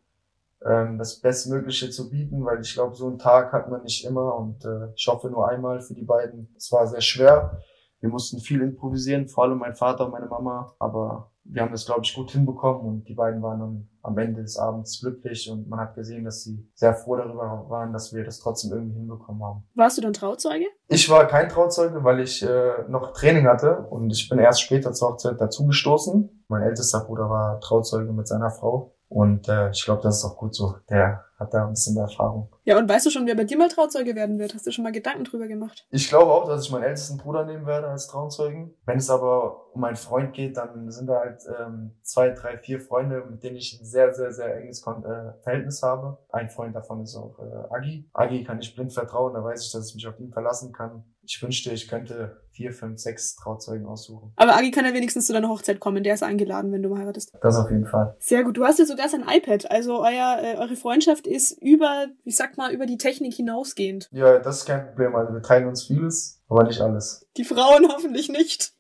ähm, 0.65 0.99
das 0.99 1.21
Bestmögliche 1.21 1.91
zu 1.91 2.11
bieten, 2.11 2.45
weil 2.45 2.61
ich 2.61 2.75
glaube, 2.75 2.97
so 2.97 3.07
einen 3.07 3.19
Tag 3.19 3.53
hat 3.53 3.71
man 3.71 3.83
nicht 3.83 4.05
immer 4.05 4.35
und 4.37 4.65
äh, 4.65 4.93
ich 4.95 5.07
hoffe 5.07 5.31
nur 5.31 5.49
einmal 5.49 5.81
für 5.81 5.95
die 5.95 6.05
beiden. 6.05 6.53
Es 6.57 6.73
war 6.73 6.87
sehr 6.87 7.01
schwer. 7.01 7.61
Wir 8.01 8.09
mussten 8.09 8.41
viel 8.41 8.61
improvisieren, 8.63 9.29
vor 9.29 9.45
allem 9.45 9.59
mein 9.59 9.75
Vater 9.75 10.07
und 10.07 10.13
meine 10.13 10.27
Mama, 10.27 10.75
aber 10.79 11.31
wir 11.49 11.63
haben 11.63 11.73
das, 11.73 11.87
glaube 11.87 12.03
ich, 12.05 12.15
gut 12.15 12.31
hinbekommen 12.31 12.87
und 12.87 13.09
die 13.09 13.15
beiden 13.15 13.43
waren 13.43 13.61
dann 13.61 13.89
am 14.03 14.19
Ende 14.19 14.43
des 14.43 14.57
Abends 14.57 15.01
glücklich 15.01 15.51
und 15.51 15.69
man 15.69 15.81
hat 15.81 15.95
gesehen, 15.95 16.25
dass 16.25 16.45
sie 16.45 16.69
sehr 16.75 16.95
froh 16.95 17.17
darüber 17.17 17.67
waren, 17.69 17.93
dass 17.93 18.13
wir 18.13 18.25
das 18.25 18.39
trotzdem 18.39 18.73
irgendwie 18.73 18.99
hinbekommen 18.99 19.43
haben. 19.43 19.65
Warst 19.75 19.99
du 19.99 20.03
dann 20.03 20.13
Trauzeuge? 20.13 20.67
Ich 20.89 21.09
war 21.11 21.27
kein 21.27 21.49
Trauzeuge, 21.49 22.05
weil 22.05 22.21
ich 22.21 22.43
äh, 22.43 22.85
noch 22.89 23.13
Training 23.13 23.47
hatte 23.47 23.87
und 23.91 24.11
ich 24.11 24.29
bin 24.29 24.39
erst 24.39 24.63
später 24.63 24.93
zur 24.93 25.11
Hochzeit 25.11 25.41
dazugestoßen. 25.41 26.45
Mein 26.49 26.63
ältester 26.63 27.01
Bruder 27.01 27.29
war 27.29 27.61
Trauzeuge 27.61 28.13
mit 28.13 28.29
seiner 28.29 28.51
Frau 28.51 28.95
und 29.09 29.49
äh, 29.49 29.71
ich 29.71 29.85
glaube, 29.85 30.03
das 30.03 30.19
ist 30.19 30.25
auch 30.25 30.37
gut 30.37 30.55
so. 30.55 30.77
Der 30.89 31.26
hat 31.39 31.53
da 31.53 31.65
ein 31.65 31.71
bisschen 31.71 31.95
mehr 31.95 32.05
Erfahrung. 32.05 32.49
Ja, 32.65 32.79
und 32.79 32.89
weißt 32.89 33.07
du 33.07 33.11
schon, 33.11 33.27
wer 33.27 33.35
bei 33.35 33.45
dir 33.45 33.59
mal 33.59 33.69
Trauzeuge 33.69 34.15
werden 34.15 34.39
wird? 34.39 34.55
Hast 34.55 34.67
du 34.67 34.71
schon 34.71 34.85
mal 34.85 34.93
Gedanken 34.93 35.25
drüber 35.25 35.47
gemacht? 35.47 35.87
Ich 35.91 36.09
glaube 36.09 36.33
auch, 36.33 36.49
dass 36.49 36.65
ich 36.65 36.73
meinen 36.73 36.85
ältesten 36.85 37.19
Bruder 37.19 37.45
nehmen 37.45 37.67
werde 37.67 37.89
als 37.89 38.07
Trauzeugen. 38.07 38.75
Wenn 38.87 38.99
es 38.99 39.11
aber 39.11 39.75
um 39.75 39.85
einen 39.85 39.97
Freund 39.97 40.33
geht, 40.33 40.57
dann 40.57 40.91
sind 40.91 41.07
da 41.09 41.21
halt 41.21 41.43
ähm, 41.61 41.93
zwei, 42.03 42.31
drei, 42.31 42.57
vier 42.59 42.81
Freunde, 42.81 43.25
mit 43.29 43.43
denen 43.43 43.57
ich 43.57 43.79
ein 43.79 43.85
sehr, 43.85 44.15
sehr, 44.15 44.33
sehr 44.33 44.57
enges 44.57 44.81
Kon 44.81 45.05
äh, 45.05 45.35
Verhältnis 45.43 45.83
habe. 45.83 46.19
Ein 46.31 46.49
Freund 46.49 46.75
davon 46.75 47.03
ist 47.03 47.15
auch 47.17 47.39
äh, 47.39 47.75
Agi. 47.75 48.09
Agi 48.15 48.45
kann 48.45 48.61
ich 48.61 48.75
blind 48.75 48.93
vertrauen, 48.93 49.35
da 49.35 49.45
weiß 49.45 49.67
ich, 49.67 49.73
dass 49.73 49.89
ich 49.89 49.95
mich 49.95 50.07
auf 50.07 50.19
ihn 50.19 50.33
verlassen 50.33 50.73
kann. 50.73 51.05
Ich 51.27 51.43
wünschte, 51.43 51.73
ich 51.73 51.89
könnte 51.89 52.41
vier, 52.53 52.73
fünf, 52.73 52.99
sechs 52.99 53.37
Trauzeugen 53.37 53.87
aussuchen. 53.87 54.33
Aber 54.37 54.57
Agi 54.57 54.71
kann 54.71 54.85
ja 54.85 54.95
wenigstens 54.95 55.27
zu 55.27 55.33
deiner 55.33 55.49
Hochzeit 55.49 55.81
kommen. 55.81 56.03
Der 56.03 56.15
ist 56.15 56.23
eingeladen, 56.23 56.73
wenn 56.73 56.83
du 56.83 56.89
mal 56.89 57.01
heiratest. 57.01 57.33
Das 57.43 57.57
auf 57.57 57.71
jeden 57.71 57.87
Fall. 57.87 58.17
Sehr 58.19 58.45
gut. 58.45 58.57
Du 58.57 58.65
hast 58.65 58.79
ja 58.79 58.87
sogar 58.87 59.09
sein 59.09 59.25
iPad. 59.29 59.71
Also 59.71 60.01
euer, 60.01 60.39
äh, 60.41 60.57
eure 60.57 60.77
Freundschaft 60.77 61.27
ist 61.27 61.61
über, 61.61 62.07
ich 62.25 62.37
sag 62.37 62.57
mal, 62.57 62.73
über 62.73 62.87
die 62.87 62.97
Technik 62.97 63.35
hinausgehend. 63.35 64.09
Ja, 64.13 64.39
das 64.39 64.59
ist 64.59 64.67
kein 64.67 64.87
Problem. 64.87 65.15
Also 65.15 65.35
wir 65.35 65.43
teilen 65.43 65.67
uns 65.69 65.85
vieles, 65.85 66.43
aber 66.49 66.65
nicht 66.65 66.81
alles. 66.81 67.27
Die 67.37 67.45
Frauen 67.45 67.89
hoffentlich 67.93 68.29
nicht. 68.29 68.75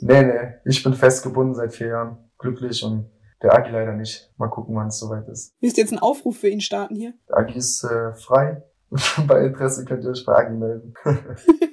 nee, 0.00 0.22
nee. 0.22 0.54
Ich 0.64 0.82
bin 0.82 0.94
festgebunden 0.94 1.54
seit 1.54 1.74
vier 1.74 1.88
Jahren. 1.88 2.30
Glücklich 2.38 2.82
und 2.82 3.08
der 3.42 3.54
Agi 3.54 3.70
leider 3.70 3.92
nicht. 3.92 4.32
Mal 4.36 4.48
gucken, 4.48 4.74
wann 4.74 4.88
es 4.88 4.98
soweit 4.98 5.28
ist. 5.28 5.54
Willst 5.60 5.76
du 5.76 5.80
jetzt 5.80 5.92
einen 5.92 6.00
Aufruf 6.00 6.38
für 6.38 6.48
ihn 6.48 6.60
starten 6.60 6.96
hier? 6.96 7.12
Der 7.28 7.38
Agi 7.38 7.58
ist 7.58 7.84
äh, 7.84 8.12
frei. 8.14 8.62
bei 9.26 9.46
Interesse 9.46 9.84
könnt 9.84 10.04
ihr 10.04 10.10
euch 10.10 10.24
bei 10.24 10.34
Agi 10.34 10.54
melden. 10.54 10.94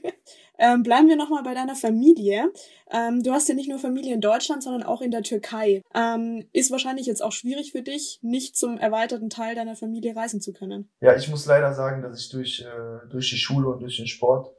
ähm, 0.60 0.84
bleiben 0.84 1.08
wir 1.08 1.16
nochmal 1.16 1.44
bei 1.44 1.54
deiner 1.54 1.75
Familie. 1.75 2.51
Ähm, 2.92 3.24
du 3.24 3.32
hast 3.32 3.48
ja 3.48 3.56
nicht 3.56 3.70
nur 3.70 3.80
Familie 3.80 4.13
in 4.13 4.22
Deutschland, 4.22 4.62
sondern 4.62 4.84
auch 4.84 5.01
in 5.01 5.12
der 5.12 5.24
Türkei. 5.24 5.82
Ähm, 5.96 6.46
ist 6.51 6.72
wahrscheinlich 6.72 7.08
jetzt 7.08 7.24
auch 7.24 7.32
schwierig 7.32 7.72
für 7.72 7.82
dich, 7.82 8.20
nicht 8.22 8.58
zum 8.58 8.78
erweiterten 8.78 9.30
Teil 9.30 9.56
deiner 9.56 9.75
Familie 9.75 10.16
reisen 10.16 10.42
zu 10.42 10.54
können. 10.54 10.89
Ja, 11.00 11.16
ich 11.16 11.30
muss 11.30 11.46
leider 11.46 11.74
sagen, 11.74 12.01
dass 12.01 12.20
ich 12.20 12.30
durch, 12.30 12.62
äh, 12.62 13.08
durch 13.10 13.30
die 13.30 13.38
Schule 13.38 13.70
und 13.70 13.80
durch 13.82 13.98
den 13.98 14.08
Sport 14.08 14.54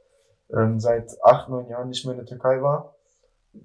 ähm, 0.51 0.79
seit 0.79 1.11
acht, 1.23 1.49
neun 1.49 1.69
Jahren 1.69 1.89
nicht 1.89 2.03
mehr 2.05 2.13
in 2.13 2.19
der 2.19 2.27
Türkei 2.27 2.61
war. 2.61 2.95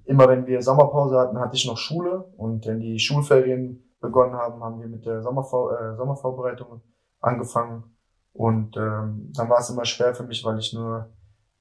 Immer 0.05 0.27
wenn 0.27 0.45
wir 0.45 0.61
Sommerpause 0.61 1.17
hatten, 1.17 1.39
hatte 1.39 1.55
ich 1.55 1.65
noch 1.65 1.77
Schule 1.77 2.25
und 2.37 2.65
wenn 2.67 2.79
die 2.79 2.99
Schulferien 2.99 3.83
begonnen 3.99 4.35
haben, 4.35 4.63
haben 4.63 4.79
wir 4.79 4.87
mit 4.87 5.05
der 5.05 5.21
Sommervor 5.21 5.79
äh, 5.79 5.95
Sommervorbereitung 5.95 6.81
angefangen 7.19 7.95
und 8.33 8.77
ähm, 8.77 9.31
dann 9.35 9.49
war 9.49 9.59
es 9.59 9.69
immer 9.69 9.85
schwer 9.85 10.13
für 10.13 10.23
mich, 10.23 10.43
weil 10.45 10.59
ich 10.59 10.73
nur 10.73 11.09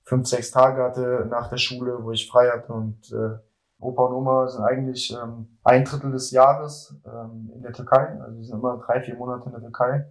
fünf, 0.06 0.26
sechs 0.26 0.50
Tage 0.50 0.82
hatte 0.82 1.26
nach 1.28 1.48
der 1.48 1.58
Schule, 1.58 2.02
wo 2.02 2.12
ich 2.12 2.30
frei 2.30 2.48
hatte. 2.48 2.72
Und 2.72 3.12
äh, 3.12 3.38
Opa 3.78 4.06
und 4.06 4.14
Oma 4.14 4.48
sind 4.48 4.64
eigentlich 4.64 5.12
ähm, 5.12 5.58
ein 5.62 5.84
Drittel 5.84 6.12
des 6.12 6.30
Jahres 6.30 6.96
ähm, 7.04 7.50
in 7.54 7.62
der 7.62 7.72
Türkei. 7.72 8.18
Also 8.22 8.38
sie 8.38 8.44
sind 8.44 8.58
immer 8.58 8.78
drei, 8.78 9.02
vier 9.02 9.16
Monate 9.16 9.46
in 9.46 9.52
der 9.52 9.60
Türkei 9.60 10.06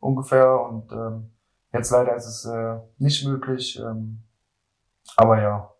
ungefähr. 0.00 0.60
Und 0.60 0.90
ähm, 0.90 1.30
jetzt 1.72 1.90
leider 1.92 2.16
ist 2.16 2.26
es 2.26 2.44
äh, 2.46 2.78
nicht 2.98 3.24
möglich. 3.26 3.78
Ähm, 3.78 4.22
aber 5.16 5.40
ja, 5.40 5.70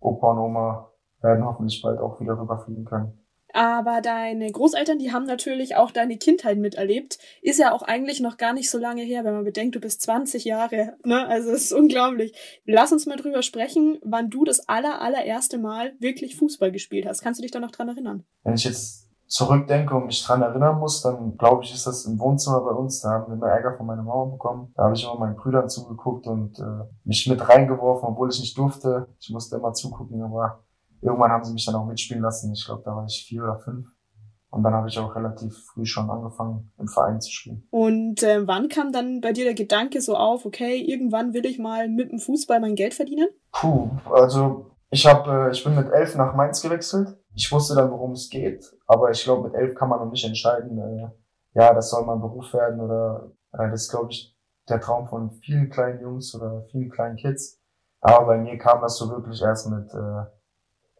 Opa 0.00 0.32
und 0.32 0.38
Oma 0.38 0.88
werden 1.20 1.44
hoffentlich 1.44 1.80
bald 1.82 2.00
auch 2.00 2.18
wieder 2.18 2.36
rüberfliegen 2.38 2.84
können. 2.84 3.21
Aber 3.52 4.00
deine 4.00 4.50
Großeltern, 4.50 4.98
die 4.98 5.12
haben 5.12 5.26
natürlich 5.26 5.76
auch 5.76 5.90
deine 5.90 6.16
Kindheit 6.16 6.58
miterlebt. 6.58 7.18
Ist 7.42 7.58
ja 7.58 7.72
auch 7.72 7.82
eigentlich 7.82 8.20
noch 8.20 8.36
gar 8.36 8.52
nicht 8.52 8.70
so 8.70 8.78
lange 8.78 9.02
her, 9.02 9.24
wenn 9.24 9.34
man 9.34 9.44
bedenkt, 9.44 9.74
du 9.74 9.80
bist 9.80 10.02
20 10.02 10.44
Jahre. 10.44 10.96
Ne? 11.04 11.26
Also 11.26 11.50
es 11.50 11.64
ist 11.64 11.72
unglaublich. 11.72 12.32
Lass 12.64 12.92
uns 12.92 13.06
mal 13.06 13.16
drüber 13.16 13.42
sprechen, 13.42 13.98
wann 14.02 14.30
du 14.30 14.44
das 14.44 14.68
aller, 14.68 15.00
allererste 15.00 15.58
Mal 15.58 15.92
wirklich 15.98 16.36
Fußball 16.36 16.72
gespielt 16.72 17.06
hast. 17.06 17.22
Kannst 17.22 17.40
du 17.40 17.42
dich 17.42 17.50
da 17.50 17.60
noch 17.60 17.70
dran 17.70 17.88
erinnern? 17.88 18.24
Wenn 18.42 18.54
ich 18.54 18.64
jetzt 18.64 19.10
zurückdenke 19.26 19.94
und 19.94 20.06
mich 20.06 20.22
dran 20.22 20.42
erinnern 20.42 20.78
muss, 20.78 21.00
dann 21.00 21.38
glaube 21.38 21.64
ich, 21.64 21.72
ist 21.72 21.86
das 21.86 22.04
im 22.04 22.18
Wohnzimmer 22.18 22.60
bei 22.60 22.72
uns. 22.72 23.00
Da 23.00 23.10
haben 23.10 23.28
wir 23.28 23.34
immer 23.34 23.48
Ärger 23.48 23.76
von 23.76 23.86
meiner 23.86 24.02
Mama 24.02 24.26
bekommen. 24.26 24.72
Da 24.76 24.84
habe 24.84 24.94
ich 24.94 25.04
immer 25.04 25.18
meinen 25.18 25.36
Brüdern 25.36 25.70
zugeguckt 25.70 26.26
und 26.26 26.58
äh, 26.58 26.84
mich 27.04 27.26
mit 27.28 27.48
reingeworfen, 27.48 28.10
obwohl 28.10 28.28
ich 28.30 28.40
nicht 28.40 28.56
durfte. 28.58 29.08
Ich 29.20 29.30
musste 29.30 29.56
immer 29.56 29.72
zugucken, 29.72 30.22
aber 30.22 30.62
irgendwann 31.02 31.30
haben 31.30 31.44
sie 31.44 31.52
mich 31.52 31.66
dann 31.66 31.74
auch 31.74 31.86
mitspielen 31.86 32.22
lassen. 32.22 32.52
Ich 32.52 32.64
glaube, 32.64 32.82
da 32.84 32.94
war 32.94 33.04
ich 33.04 33.24
vier 33.26 33.42
oder 33.42 33.58
fünf. 33.58 33.86
Und 34.50 34.62
dann 34.64 34.74
habe 34.74 34.88
ich 34.88 34.98
auch 34.98 35.16
relativ 35.16 35.54
früh 35.72 35.86
schon 35.86 36.10
angefangen, 36.10 36.72
im 36.78 36.86
Verein 36.86 37.20
zu 37.20 37.30
spielen. 37.30 37.66
Und 37.70 38.22
äh, 38.22 38.46
wann 38.46 38.68
kam 38.68 38.92
dann 38.92 39.22
bei 39.22 39.32
dir 39.32 39.44
der 39.44 39.54
Gedanke 39.54 40.02
so 40.02 40.14
auf, 40.14 40.44
okay, 40.44 40.76
irgendwann 40.76 41.32
will 41.32 41.46
ich 41.46 41.58
mal 41.58 41.88
mit 41.88 42.12
dem 42.12 42.18
Fußball 42.18 42.60
mein 42.60 42.74
Geld 42.74 42.92
verdienen? 42.92 43.28
Puh, 43.50 43.88
also 44.10 44.72
ich 44.90 45.06
habe, 45.06 45.48
äh, 45.48 45.50
ich 45.52 45.64
bin 45.64 45.74
mit 45.74 45.90
elf 45.90 46.16
nach 46.16 46.34
Mainz 46.34 46.60
gewechselt. 46.60 47.16
Ich 47.34 47.50
wusste 47.50 47.74
dann, 47.74 47.90
worum 47.90 48.12
es 48.12 48.28
geht, 48.28 48.70
aber 48.86 49.10
ich 49.10 49.24
glaube, 49.24 49.48
mit 49.48 49.54
elf 49.54 49.74
kann 49.74 49.88
man 49.88 50.00
noch 50.00 50.10
nicht 50.10 50.24
entscheiden, 50.26 50.78
äh, 50.78 51.08
ja, 51.54 51.72
das 51.72 51.88
soll 51.88 52.04
mein 52.04 52.20
Beruf 52.20 52.52
werden 52.52 52.78
oder 52.78 53.32
äh, 53.52 53.70
das 53.70 53.84
ist, 53.84 53.90
glaube 53.90 54.10
ich, 54.10 54.36
der 54.68 54.80
Traum 54.80 55.06
von 55.06 55.30
vielen 55.30 55.70
kleinen 55.70 56.00
Jungs 56.02 56.34
oder 56.34 56.66
vielen 56.70 56.90
kleinen 56.90 57.16
Kids. 57.16 57.58
Aber 58.02 58.26
bei 58.26 58.38
mir 58.38 58.58
kam 58.58 58.82
das 58.82 58.98
so 58.98 59.08
wirklich 59.08 59.40
erst 59.40 59.70
mit 59.70 59.88
äh, 59.94 60.24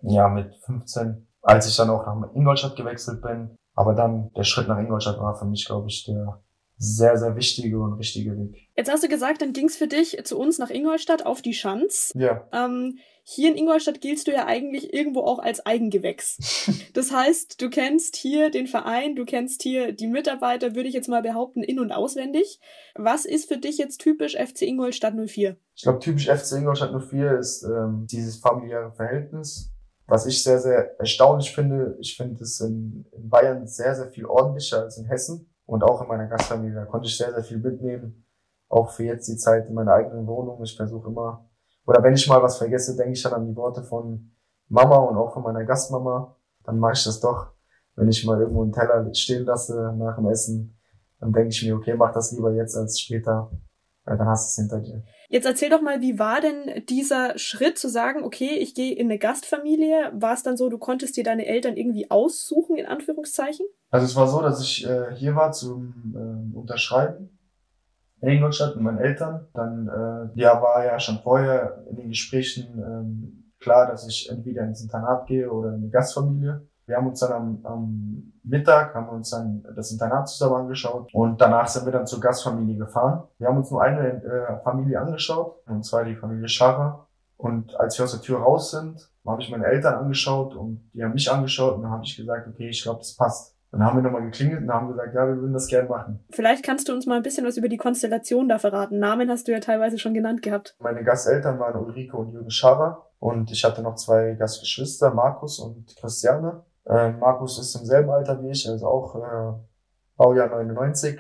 ja, 0.03 0.29
mit 0.29 0.55
15, 0.65 1.27
als 1.43 1.69
ich 1.69 1.77
dann 1.77 1.91
auch 1.91 2.07
nach 2.07 2.35
Ingolstadt 2.35 2.77
gewechselt 2.77 3.23
bin. 3.23 3.57
Aber 3.75 3.95
dann 3.95 4.31
der 4.37 4.45
Schritt 4.45 4.69
nach 4.69 4.79
Ingolstadt 4.79 5.19
war 5.19 5.35
für 5.35 5.47
mich, 5.47 5.67
glaube 5.67 5.89
ich, 5.89 6.05
der 6.05 6.43
sehr, 6.77 7.17
sehr 7.17 7.37
wichtige 7.37 7.79
und 7.79 7.95
richtige 7.95 8.37
Weg. 8.37 8.69
Jetzt 8.77 8.91
hast 8.91 9.05
du 9.05 9.09
gesagt, 9.09 9.41
dann 9.41 9.53
ging's 9.53 9.77
für 9.77 9.87
dich 9.87 10.19
zu 10.25 10.37
uns 10.39 10.59
nach 10.59 10.71
Ingolstadt 10.71 11.25
auf 11.25 11.41
die 11.41 11.55
Schanz. 11.55 12.11
Ja. 12.15 12.49
Ähm, 12.53 12.99
hier 13.23 13.51
in 13.51 13.57
Ingolstadt 13.57 14.01
giltst 14.01 14.27
du 14.27 14.33
ja 14.33 14.47
eigentlich 14.47 14.93
irgendwo 14.93 15.21
auch 15.21 15.39
als 15.39 15.65
Eigengewächs. 15.65 16.69
Das 16.95 17.11
heißt, 17.11 17.63
du 17.63 17.71
kennst 17.71 18.17
hier 18.17 18.51
den 18.51 18.67
Verein, 18.67 19.17
du 19.17 19.25
kennst 19.25 19.63
hier 19.63 19.93
die 19.93 20.09
Mitarbeiter, 20.09 20.75
würde 20.75 20.89
ich 20.91 20.95
jetzt 20.95 21.09
mal 21.09 21.23
behaupten, 21.23 21.63
in- 21.63 21.81
und 21.81 21.91
auswendig. 21.91 22.61
Was 22.95 23.25
ist 23.25 23.49
für 23.49 23.57
dich 23.57 23.79
jetzt 23.79 23.99
typisch 23.99 24.37
FC 24.37 24.63
Ingolstadt 24.63 25.15
04? 25.15 25.57
Ich 25.75 25.85
glaube, 25.85 26.01
typisch 26.01 26.29
FC 26.29 26.59
Ingolstadt 26.59 26.93
04 26.93 27.39
ist 27.39 27.63
ähm, 27.63 28.07
dieses 28.11 28.37
familiäre 28.41 28.93
Verhältnis 28.93 29.72
was 30.13 30.27
ich 30.27 30.45
sehr, 30.45 30.59
sehr 30.59 31.01
erstaunlich 31.01 31.55
finde, 31.55 31.97
ich 31.99 32.19
finde 32.19 32.43
es 32.43 32.61
in, 32.61 33.07
in 33.13 33.31
Bayern 33.31 33.67
sehr, 33.67 33.95
sehr 33.95 34.09
viel 34.09 34.27
ordentlicher 34.27 34.83
als 34.83 34.99
in 34.99 35.07
Hessen 35.07 35.51
und 35.65 35.83
auch 35.83 36.03
in 36.03 36.09
meiner 36.09 36.27
Gastfamilie. 36.27 36.75
Da 36.75 36.85
konnte 36.85 37.09
ich 37.09 37.17
sehr, 37.17 37.33
sehr 37.33 37.43
viel 37.43 37.57
mitnehmen. 37.57 38.27
Auch 38.69 38.91
für 38.91 39.05
jetzt 39.05 39.27
die 39.29 39.39
Zeit 39.39 39.69
in 39.69 39.75
meiner 39.75 39.95
eigenen 39.95 40.27
Wohnung. 40.27 40.63
Ich 40.63 40.77
versuche 40.77 41.09
immer, 41.09 41.49
oder 41.87 42.03
wenn 42.03 42.13
ich 42.13 42.29
mal 42.29 42.43
was 42.43 42.59
vergesse, 42.59 42.95
denke 42.95 43.13
ich 43.13 43.23
dann 43.23 43.33
an 43.33 43.47
die 43.47 43.57
Worte 43.57 43.83
von 43.85 44.31
Mama 44.69 44.97
und 44.97 45.17
auch 45.17 45.33
von 45.33 45.45
meiner 45.45 45.65
Gastmama. 45.65 46.37
Dann 46.65 46.79
mache 46.79 46.93
ich 46.93 47.05
das 47.05 47.19
doch. 47.21 47.55
Wenn 47.97 48.09
ich 48.11 48.23
mal 48.27 48.39
irgendwo 48.39 48.65
einen 48.65 48.73
Teller 48.73 49.15
stehen 49.15 49.47
lasse 49.47 49.95
nach 49.97 50.17
dem 50.17 50.29
Essen, 50.29 50.79
dann 51.21 51.33
denke 51.33 51.49
ich 51.49 51.65
mir, 51.65 51.75
okay, 51.75 51.95
mach 51.95 52.13
das 52.13 52.33
lieber 52.33 52.53
jetzt 52.53 52.77
als 52.77 53.01
später. 53.01 53.51
Weil 54.05 54.19
dann 54.19 54.29
hast 54.29 54.59
du 54.59 54.63
es 54.63 54.69
hinter 54.69 54.85
dir. 54.85 55.05
Jetzt 55.29 55.47
erzähl 55.47 55.71
doch 55.71 55.81
mal, 55.81 56.01
wie 56.01 56.19
war 56.19 56.41
denn 56.41 56.85
dieser 56.89 57.39
Schritt 57.39 57.79
zu 57.79 57.89
sagen, 57.89 58.25
okay, 58.25 58.59
ich 58.59 58.75
gehe 58.75 58.95
in 58.95 59.07
eine 59.07 59.19
Gastfamilie? 59.19 60.11
War 60.15 60.35
es 60.35 60.43
dann 60.43 60.57
so, 60.57 60.69
du 60.69 60.79
konntest 60.79 61.17
dir 61.17 61.25
deine 61.25 61.47
Eltern 61.47 61.77
irgendwie 61.77 62.11
aussuchen, 62.11 62.77
in 62.77 62.87
Anführungszeichen? 62.87 63.65
Also 63.91 64.07
es 64.07 64.17
war 64.17 64.27
so, 64.27 64.43
dass 64.43 64.61
ich 64.61 64.87
äh, 64.87 65.15
hier 65.15 65.35
war 65.35 65.53
zum 65.53 66.15
äh, 66.17 66.57
Unterschreiben 66.57 67.39
in 68.23 68.29
Ingolstadt 68.29 68.77
mit 68.77 68.85
meinen 68.85 68.99
Eltern. 68.99 69.47
Dann 69.55 69.89
äh, 69.89 70.41
ja, 70.41 70.61
war 70.63 70.85
ja 70.85 70.99
schon 70.99 71.19
vorher 71.19 71.85
in 71.91 71.97
den 71.97 72.09
Gesprächen 72.09 72.79
ähm, 72.79 73.53
klar, 73.59 73.87
dass 73.87 74.07
ich 74.07 74.29
entweder 74.31 74.65
ins 74.65 74.83
Internat 74.83 75.27
gehe 75.27 75.51
oder 75.51 75.71
in 75.71 75.83
eine 75.83 75.91
Gastfamilie. 75.91 76.67
Wir 76.87 76.97
haben 76.97 77.07
uns 77.07 77.21
dann 77.21 77.33
am, 77.33 77.61
am 77.65 78.33
Mittag, 78.43 78.95
haben 78.95 79.07
wir 79.07 79.13
uns 79.13 79.31
dann 79.31 79.65
das 79.77 79.93
Internat 79.93 80.29
zusammen 80.29 80.63
angeschaut 80.63 81.13
und 81.15 81.41
danach 81.41 81.69
sind 81.69 81.85
wir 81.85 81.93
dann 81.93 82.07
zur 82.07 82.21
Gastfamilie 82.21 82.77
gefahren. 82.77 83.23
Wir 83.39 83.49
haben 83.49 83.59
uns 83.59 83.71
nur 83.71 83.83
eine 83.83 84.23
äh, 84.23 84.63
Familie 84.65 85.01
angeschaut, 85.01 85.57
und 85.67 85.85
zwar 85.85 86.05
die 86.05 86.17
Familie 86.17 86.49
Scharrer. 86.49 87.07
Und 87.37 87.79
als 87.79 87.99
wir 87.99 88.05
aus 88.05 88.13
der 88.13 88.21
Tür 88.21 88.39
raus 88.39 88.71
sind, 88.71 89.11
habe 89.27 89.43
ich 89.43 89.51
meine 89.51 89.67
Eltern 89.67 89.95
angeschaut 89.95 90.55
und 90.55 90.91
die 90.93 91.03
haben 91.03 91.13
mich 91.13 91.31
angeschaut 91.31 91.77
und 91.77 91.83
dann 91.83 91.91
habe 91.91 92.05
ich 92.05 92.17
gesagt, 92.17 92.47
okay, 92.49 92.69
ich 92.69 92.83
glaube, 92.83 92.99
das 92.99 93.17
passt. 93.17 93.57
Dann 93.73 93.83
haben 93.85 93.97
wir 93.97 94.03
nochmal 94.03 94.23
geklingelt 94.23 94.63
und 94.63 94.71
haben 94.71 94.89
gesagt, 94.89 95.15
ja, 95.15 95.27
wir 95.27 95.37
würden 95.37 95.55
das 95.55 95.67
gerne 95.67 95.89
machen. 95.89 96.23
Vielleicht 96.31 96.63
kannst 96.65 96.89
du 96.89 96.93
uns 96.93 97.07
mal 97.07 97.17
ein 97.17 97.23
bisschen 97.23 97.47
was 97.47 97.57
über 97.57 97.69
die 97.69 97.79
Konstellation 97.79 98.49
da 98.49 98.59
verraten. 98.59 98.99
Namen 98.99 99.31
hast 99.31 99.49
du 99.49 99.53
ja 99.53 99.61
teilweise 99.61 99.99
schon 99.99 100.13
genannt 100.13 100.43
gehabt. 100.43 100.77
Meine 100.79 101.03
Gasteltern 101.03 101.59
waren 101.59 101.83
Ulrike 101.83 102.17
und 102.17 102.33
Jürgen 102.33 102.51
Scharrer 102.51 103.07
und 103.19 103.51
ich 103.51 103.65
hatte 103.65 103.83
noch 103.83 103.95
zwei 103.95 104.35
Gastgeschwister, 104.35 105.15
Markus 105.15 105.59
und 105.59 105.97
Christiane. 105.97 106.65
Äh, 106.85 107.13
Markus 107.13 107.59
ist 107.59 107.75
im 107.77 107.87
selben 107.87 108.11
Alter 108.11 108.43
wie 108.43 108.51
ich, 108.51 108.69
also 108.69 108.87
auch 108.87 109.15
äh, 109.17 109.53
Baujahr 110.17 110.49
99. 110.49 111.19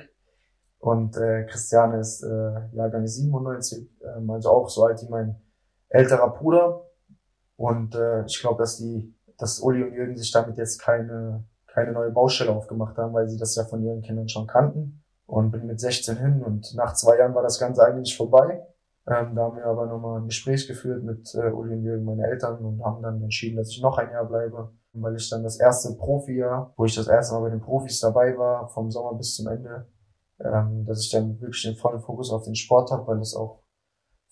Und 0.79 1.17
äh, 1.17 1.45
Christiane 1.45 2.01
ist 2.01 2.25
äh, 2.25 2.69
Jahrgang 2.73 3.07
97, 3.07 3.89
äh, 4.01 4.31
also 4.31 4.51
auch 4.51 4.69
so 4.69 4.85
alt 4.85 5.01
wie 5.03 5.09
mein 5.09 5.41
älterer 5.89 6.31
Bruder. 6.31 6.87
Und 7.57 7.95
äh, 7.95 8.25
ich 8.25 8.41
glaube, 8.41 8.59
dass 8.59 8.79
die, 8.79 9.15
dass 9.39 9.61
Uli 9.61 9.85
und 9.85 9.93
Jürgen 9.93 10.17
sich 10.17 10.33
damit 10.33 10.57
jetzt 10.59 10.81
keine, 10.81 11.45
keine 11.69 11.93
neue 11.93 12.11
Baustelle 12.11 12.51
aufgemacht 12.51 12.99
haben, 12.99 13.13
weil 13.13 13.29
sie 13.29 13.39
das 13.39 13.55
ja 13.55 13.65
von 13.65 13.85
ihren 13.85 14.03
Kindern 14.03 14.29
schon 14.29 14.49
kannten. 14.49 15.05
Und 15.27 15.53
bin 15.53 15.67
mit 15.67 15.79
16 15.79 16.17
hin 16.17 16.43
und 16.43 16.75
nach 16.75 16.95
zwei 16.95 17.17
Jahren 17.17 17.35
war 17.35 17.43
das 17.43 17.61
Ganze 17.61 17.85
eigentlich 17.85 18.17
vorbei. 18.17 18.67
Ähm, 19.07 19.35
da 19.35 19.43
haben 19.43 19.57
wir 19.57 19.65
aber 19.65 19.87
nochmal 19.87 20.21
ein 20.21 20.27
Gespräch 20.27 20.67
geführt 20.67 21.05
mit 21.05 21.33
äh, 21.35 21.51
Uli 21.51 21.75
und 21.75 21.85
Jürgen, 21.85 22.05
meine 22.05 22.27
Eltern, 22.27 22.59
und 22.65 22.85
haben 22.85 23.03
dann 23.03 23.23
entschieden, 23.23 23.57
dass 23.57 23.69
ich 23.69 23.81
noch 23.81 23.99
ein 23.99 24.11
Jahr 24.11 24.27
bleibe 24.27 24.73
weil 24.93 25.17
ich 25.17 25.29
dann 25.31 25.43
das 25.43 25.59
erste 25.59 25.95
Profi-Jahr, 25.97 26.73
wo 26.77 26.85
ich 26.85 26.95
das 26.95 27.09
erste 27.09 27.35
Mal 27.35 27.43
bei 27.43 27.51
den 27.51 27.61
Profis 27.61 28.01
dabei 28.01 28.37
war, 28.37 28.69
vom 28.69 28.91
Sommer 28.91 29.15
bis 29.15 29.35
zum 29.35 29.49
Ende, 29.49 29.87
ähm, 30.41 30.85
dass 30.85 31.05
ich 31.05 31.11
dann 31.11 31.41
wirklich 31.41 31.63
den 31.63 31.77
vollen 31.77 32.01
Fokus 32.01 32.31
auf 32.31 32.45
den 32.45 32.55
Sport 32.55 32.91
habe, 32.91 33.07
weil 33.07 33.19
das 33.19 33.35
auch 33.35 33.63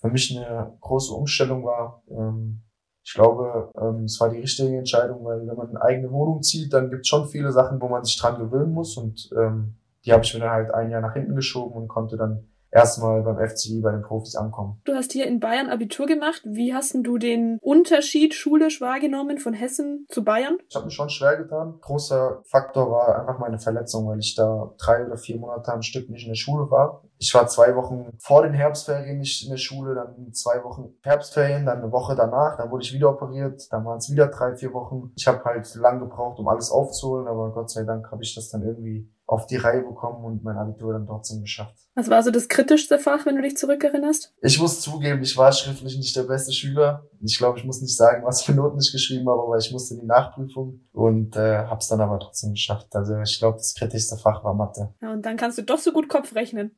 für 0.00 0.08
mich 0.08 0.36
eine 0.36 0.76
große 0.80 1.14
Umstellung 1.14 1.64
war. 1.64 2.02
Ähm, 2.10 2.62
ich 3.02 3.14
glaube, 3.14 3.70
ähm, 3.80 4.04
es 4.04 4.20
war 4.20 4.28
die 4.28 4.40
richtige 4.40 4.76
Entscheidung, 4.76 5.24
weil 5.24 5.46
wenn 5.46 5.56
man 5.56 5.68
eine 5.68 5.82
eigene 5.82 6.10
Wohnung 6.10 6.42
zieht, 6.42 6.72
dann 6.72 6.90
gibt 6.90 7.02
es 7.02 7.08
schon 7.08 7.28
viele 7.28 7.52
Sachen, 7.52 7.80
wo 7.80 7.88
man 7.88 8.04
sich 8.04 8.18
dran 8.18 8.38
gewöhnen 8.38 8.72
muss 8.72 8.96
und 8.96 9.30
ähm, 9.36 9.76
die 10.04 10.12
habe 10.12 10.22
ich 10.22 10.34
mir 10.34 10.40
dann 10.40 10.50
halt 10.50 10.74
ein 10.74 10.90
Jahr 10.90 11.00
nach 11.00 11.14
hinten 11.14 11.34
geschoben 11.34 11.74
und 11.76 11.88
konnte 11.88 12.16
dann 12.16 12.48
erstmal 12.70 13.22
beim 13.22 13.38
FCI 13.38 13.80
bei 13.80 13.92
den 13.92 14.02
Profis 14.02 14.36
ankommen. 14.36 14.80
Du 14.84 14.94
hast 14.94 15.12
hier 15.12 15.26
in 15.26 15.40
Bayern 15.40 15.68
Abitur 15.68 16.06
gemacht. 16.06 16.42
Wie 16.44 16.74
hast 16.74 16.94
du 16.94 17.18
den 17.18 17.58
Unterschied 17.60 18.34
schulisch 18.34 18.80
wahrgenommen 18.80 19.38
von 19.38 19.52
Hessen 19.52 20.06
zu 20.08 20.24
Bayern? 20.24 20.58
Ich 20.68 20.76
habe 20.76 20.86
mich 20.86 20.94
schon 20.94 21.08
schwer 21.08 21.36
getan. 21.36 21.78
Großer 21.80 22.42
Faktor 22.44 22.90
war 22.90 23.18
einfach 23.20 23.38
meine 23.38 23.58
Verletzung, 23.58 24.06
weil 24.08 24.18
ich 24.18 24.34
da 24.34 24.72
drei 24.78 25.06
oder 25.06 25.16
vier 25.16 25.38
Monate 25.38 25.72
am 25.72 25.82
Stück 25.82 26.08
nicht 26.10 26.24
in 26.24 26.30
der 26.30 26.36
Schule 26.36 26.70
war. 26.70 27.02
Ich 27.18 27.34
war 27.34 27.46
zwei 27.48 27.76
Wochen 27.76 28.16
vor 28.18 28.42
den 28.42 28.54
Herbstferien 28.54 29.18
nicht 29.18 29.44
in 29.44 29.50
der 29.50 29.58
Schule, 29.58 29.94
dann 29.94 30.32
zwei 30.32 30.64
Wochen 30.64 30.94
Herbstferien, 31.02 31.66
dann 31.66 31.82
eine 31.82 31.92
Woche 31.92 32.14
danach, 32.14 32.56
dann 32.56 32.70
wurde 32.70 32.82
ich 32.82 32.94
wieder 32.94 33.10
operiert, 33.10 33.66
dann 33.70 33.84
waren 33.84 33.98
es 33.98 34.10
wieder 34.10 34.28
drei, 34.28 34.56
vier 34.56 34.72
Wochen. 34.72 35.12
Ich 35.16 35.26
habe 35.26 35.44
halt 35.44 35.74
lang 35.74 36.00
gebraucht, 36.00 36.38
um 36.38 36.48
alles 36.48 36.70
aufzuholen, 36.70 37.28
aber 37.28 37.52
Gott 37.52 37.70
sei 37.70 37.84
Dank 37.84 38.10
habe 38.10 38.22
ich 38.22 38.34
das 38.34 38.48
dann 38.48 38.62
irgendwie 38.62 39.10
auf 39.30 39.46
die 39.46 39.56
Reihe 39.56 39.82
bekommen 39.82 40.24
und 40.24 40.42
mein 40.42 40.56
Abitur 40.56 40.92
dann 40.92 41.06
trotzdem 41.06 41.40
geschafft. 41.40 41.76
Was 41.94 42.10
war 42.10 42.20
so 42.20 42.32
das 42.32 42.48
kritischste 42.48 42.98
Fach, 42.98 43.26
wenn 43.26 43.36
du 43.36 43.42
dich 43.42 43.56
zurückerinnerst? 43.56 44.34
Ich 44.42 44.60
muss 44.60 44.80
zugeben, 44.80 45.22
ich 45.22 45.36
war 45.36 45.52
schriftlich 45.52 45.96
nicht 45.96 46.16
der 46.16 46.24
beste 46.24 46.52
Schüler. 46.52 47.06
Ich 47.20 47.38
glaube, 47.38 47.56
ich 47.58 47.64
muss 47.64 47.80
nicht 47.80 47.96
sagen, 47.96 48.24
was 48.24 48.42
für 48.42 48.52
Noten 48.52 48.80
ich 48.80 48.90
geschrieben 48.90 49.28
habe, 49.28 49.40
aber 49.42 49.56
ich 49.56 49.70
musste 49.70 49.94
die 49.94 50.04
Nachprüfung 50.04 50.80
und 50.92 51.36
äh, 51.36 51.58
habe 51.58 51.78
es 51.78 51.86
dann 51.86 52.00
aber 52.00 52.18
trotzdem 52.18 52.54
geschafft. 52.54 52.88
Also 52.96 53.20
ich 53.20 53.38
glaube, 53.38 53.58
das 53.58 53.74
kritischste 53.74 54.16
Fach 54.16 54.42
war 54.42 54.54
Mathe. 54.54 54.92
Ja, 55.00 55.12
und 55.12 55.24
dann 55.24 55.36
kannst 55.36 55.58
du 55.58 55.62
doch 55.62 55.78
so 55.78 55.92
gut 55.92 56.08
Kopf 56.08 56.34
rechnen. 56.34 56.76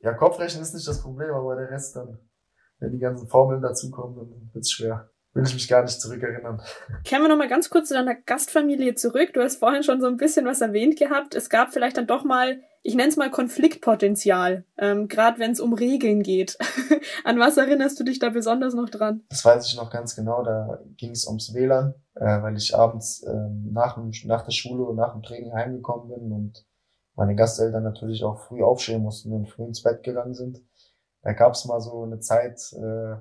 ja, 0.00 0.14
Kopfrechnen 0.14 0.62
ist 0.62 0.74
nicht 0.74 0.88
das 0.88 1.02
Problem, 1.02 1.30
aber 1.30 1.54
der 1.54 1.70
Rest 1.70 1.94
dann, 1.94 2.18
wenn 2.80 2.90
die 2.90 2.98
ganzen 2.98 3.28
Formeln 3.28 3.62
dazukommen, 3.62 4.16
dann 4.16 4.50
wird's 4.52 4.72
schwer 4.72 5.11
will 5.34 5.44
ich 5.44 5.54
mich 5.54 5.68
gar 5.68 5.82
nicht 5.82 6.00
zurückerinnern. 6.00 6.60
Kehren 7.04 7.22
wir 7.22 7.28
nochmal 7.28 7.48
ganz 7.48 7.70
kurz 7.70 7.88
zu 7.88 7.94
deiner 7.94 8.14
Gastfamilie 8.14 8.94
zurück. 8.94 9.32
Du 9.32 9.42
hast 9.42 9.56
vorhin 9.56 9.82
schon 9.82 10.00
so 10.00 10.06
ein 10.06 10.16
bisschen 10.16 10.44
was 10.44 10.60
erwähnt 10.60 10.98
gehabt. 10.98 11.34
Es 11.34 11.48
gab 11.48 11.72
vielleicht 11.72 11.96
dann 11.96 12.06
doch 12.06 12.24
mal, 12.24 12.60
ich 12.82 12.94
nenne 12.94 13.08
es 13.08 13.16
mal 13.16 13.30
Konfliktpotenzial, 13.30 14.64
ähm, 14.76 15.08
gerade 15.08 15.38
wenn 15.38 15.52
es 15.52 15.60
um 15.60 15.72
Regeln 15.72 16.22
geht. 16.22 16.58
An 17.24 17.38
was 17.38 17.56
erinnerst 17.56 17.98
du 17.98 18.04
dich 18.04 18.18
da 18.18 18.28
besonders 18.28 18.74
noch 18.74 18.90
dran? 18.90 19.22
Das 19.30 19.44
weiß 19.44 19.66
ich 19.66 19.76
noch 19.76 19.90
ganz 19.90 20.14
genau. 20.14 20.42
Da 20.42 20.80
ging 20.96 21.12
es 21.12 21.26
ums 21.26 21.54
WLAN, 21.54 21.94
äh, 22.14 22.42
weil 22.42 22.56
ich 22.56 22.76
abends 22.76 23.22
äh, 23.22 23.32
nach, 23.70 23.98
nach 24.24 24.42
der 24.42 24.52
Schule 24.52 24.84
und 24.84 24.96
nach 24.96 25.12
dem 25.12 25.22
Training 25.22 25.54
heimgekommen 25.54 26.08
bin 26.08 26.32
und 26.32 26.66
meine 27.14 27.34
Gasteltern 27.34 27.84
natürlich 27.84 28.24
auch 28.24 28.38
früh 28.38 28.62
aufstehen 28.62 29.02
mussten 29.02 29.32
und 29.32 29.48
früh 29.48 29.64
ins 29.64 29.82
Bett 29.82 30.02
gegangen 30.02 30.34
sind. 30.34 30.62
Da 31.22 31.32
gab 31.32 31.52
es 31.52 31.64
mal 31.64 31.80
so 31.80 32.02
eine 32.02 32.18
Zeit, 32.18 32.60
äh, 32.72 33.16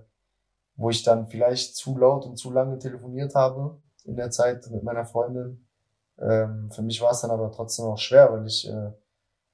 wo 0.76 0.90
ich 0.90 1.04
dann 1.04 1.28
vielleicht 1.28 1.76
zu 1.76 1.98
laut 1.98 2.26
und 2.26 2.38
zu 2.38 2.52
lange 2.52 2.78
telefoniert 2.80 3.36
habe 3.36 3.82
in 4.06 4.16
der 4.16 4.32
Zeit 4.32 4.70
mit 4.72 4.84
meiner 4.84 5.06
Freundin. 5.06 5.68
Ähm, 6.20 6.70
für 6.72 6.82
mich 6.82 7.02
war 7.02 7.12
es 7.12 7.22
dann 7.22 7.32
aber 7.32 7.52
trotzdem 7.52 7.86
auch 7.86 7.98
schwer, 7.98 8.32
weil 8.32 8.46
ich, 8.46 8.68
äh, 8.68 8.92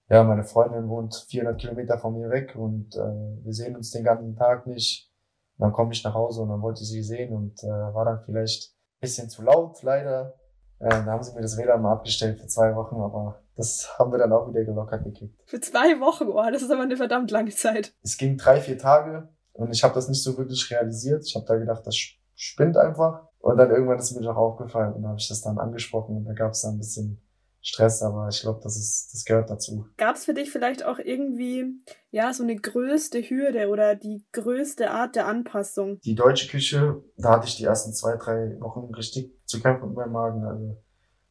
ja, 0.10 0.24
meine 0.24 0.44
Freundin 0.44 0.90
wohnt 0.90 1.16
400 1.30 1.60
Kilometer 1.60 1.98
von 1.98 2.14
mir 2.14 2.30
weg 2.30 2.56
und 2.56 2.96
äh, 2.96 3.44
wir 3.44 3.54
sehen 3.54 3.76
uns 3.76 3.92
den 3.92 4.04
ganzen 4.04 4.36
Tag 4.36 4.68
nicht. 4.68 5.12
Und 5.58 5.64
dann 5.64 5.74
komme 5.74 5.92
ich 5.92 6.04
nach 6.04 6.14
Hause 6.14 6.42
und 6.42 6.50
dann 6.50 6.62
wollte 6.62 6.84
ich 6.84 6.90
sie 6.90 7.04
sehen 7.04 7.34
und 7.34 7.64
äh, 7.64 7.68
war 7.68 8.06
dann 8.06 8.22
vielleicht 8.24 8.74
bisschen 9.00 9.30
zu 9.30 9.44
laut, 9.44 9.82
leider. 9.84 10.36
Äh, 10.80 10.90
da 10.90 11.06
haben 11.06 11.24
sie 11.24 11.34
mir 11.34 11.42
das 11.42 11.58
WLAN 11.58 11.82
mal 11.82 11.94
abgestellt 11.94 12.40
für 12.40 12.48
zwei 12.48 12.76
Wochen, 12.76 12.96
aber 12.96 13.42
das 13.56 13.98
haben 13.98 14.12
wir 14.12 14.20
dann 14.20 14.32
auch 14.32 14.48
wieder 14.48 14.64
gelockert 14.64 15.04
gekriegt. 15.04 15.42
Für 15.46 15.60
zwei 15.60 16.00
Wochen, 16.00 16.28
oh, 16.28 16.52
das 16.52 16.62
ist 16.62 16.72
aber 16.72 16.84
eine 16.84 16.98
verdammt 16.98 17.32
lange 17.32 17.52
Zeit. 17.52 17.94
Es 18.04 18.18
ging 18.18 18.38
drei, 18.38 18.62
vier 18.62 18.78
Tage 18.78 19.30
und 19.58 19.72
ich 19.72 19.84
habe 19.84 19.94
das 19.96 20.08
nicht 20.08 20.24
so 20.24 20.38
wirklich 20.38 20.70
realisiert. 20.72 21.26
Ich 21.26 21.36
habe 21.36 21.46
da 21.46 21.56
gedacht, 21.56 21.86
das 21.86 21.96
spinnt 22.36 22.78
einfach. 22.78 23.28
Und 23.40 23.58
dann 23.58 23.72
irgendwann 23.72 23.98
ist 23.98 24.16
mir 24.16 24.22
doch 24.22 24.36
aufgefallen 24.36 24.94
und 24.94 25.04
da 25.04 25.10
habe 25.10 25.20
ich 25.20 25.28
das 25.28 25.42
dann 25.42 25.58
angesprochen 25.58 26.18
und 26.18 26.26
da 26.26 26.34
gab 26.34 26.52
es 26.52 26.62
dann 26.62 26.76
ein 26.76 26.80
bisschen 26.80 27.22
Stress, 27.62 28.02
aber 28.02 28.30
ich 28.30 28.42
glaube, 28.42 28.60
das 28.64 28.78
ist, 28.78 29.14
das 29.14 29.26
gehört 29.26 29.50
dazu. 29.50 29.88
Gab 29.98 30.16
es 30.16 30.26
für 30.26 30.34
dich 30.34 30.52
vielleicht 30.52 30.86
auch 30.86 31.00
irgendwie 31.00 31.66
ja 32.12 32.34
so 32.34 32.44
eine 32.44 32.56
größte 32.56 33.22
Hürde 33.22 33.70
oder 33.70 33.96
die 33.96 34.26
größte 34.32 34.92
Art 34.92 35.16
der 35.16 35.28
Anpassung? 35.28 36.00
Die 36.02 36.16
deutsche 36.16 36.50
Küche, 36.50 37.02
da 37.18 37.32
hatte 37.32 37.48
ich 37.48 37.58
die 37.58 37.66
ersten 37.66 37.94
zwei, 37.94 38.16
drei 38.16 38.60
Wochen 38.60 38.94
richtig 38.94 39.34
zu 39.46 39.60
kämpfen 39.60 39.90
mit 39.90 39.98
meinem 39.98 40.14
Magen. 40.14 40.46
Also 40.46 40.78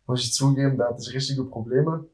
muss 0.07 0.25
ich 0.25 0.33
zugeben, 0.33 0.79
da 0.79 0.89
hatte 0.89 1.01
ich 1.01 1.15
richtige 1.15 1.45
Probleme, 1.45 2.07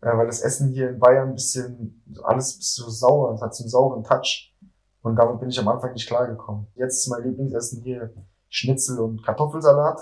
äh, 0.00 0.16
weil 0.16 0.26
das 0.26 0.42
Essen 0.42 0.70
hier 0.70 0.90
in 0.90 0.98
Bayern 0.98 1.30
ein 1.30 1.34
bisschen 1.34 2.04
alles 2.22 2.58
so 2.60 2.88
sauer, 2.88 3.34
es 3.34 3.42
hat 3.42 3.54
so 3.54 3.64
einen 3.64 3.70
sauren 3.70 4.04
Touch. 4.04 4.54
Und 5.06 5.14
damit 5.14 5.38
bin 5.38 5.50
ich 5.50 5.60
am 5.60 5.68
Anfang 5.68 5.92
nicht 5.92 6.08
klargekommen. 6.08 6.66
Jetzt 6.74 7.02
ist 7.02 7.08
mein 7.08 7.22
Lieblingsessen 7.22 7.80
hier 7.80 8.12
Schnitzel 8.48 8.98
und 8.98 9.24
Kartoffelsalat. 9.24 10.00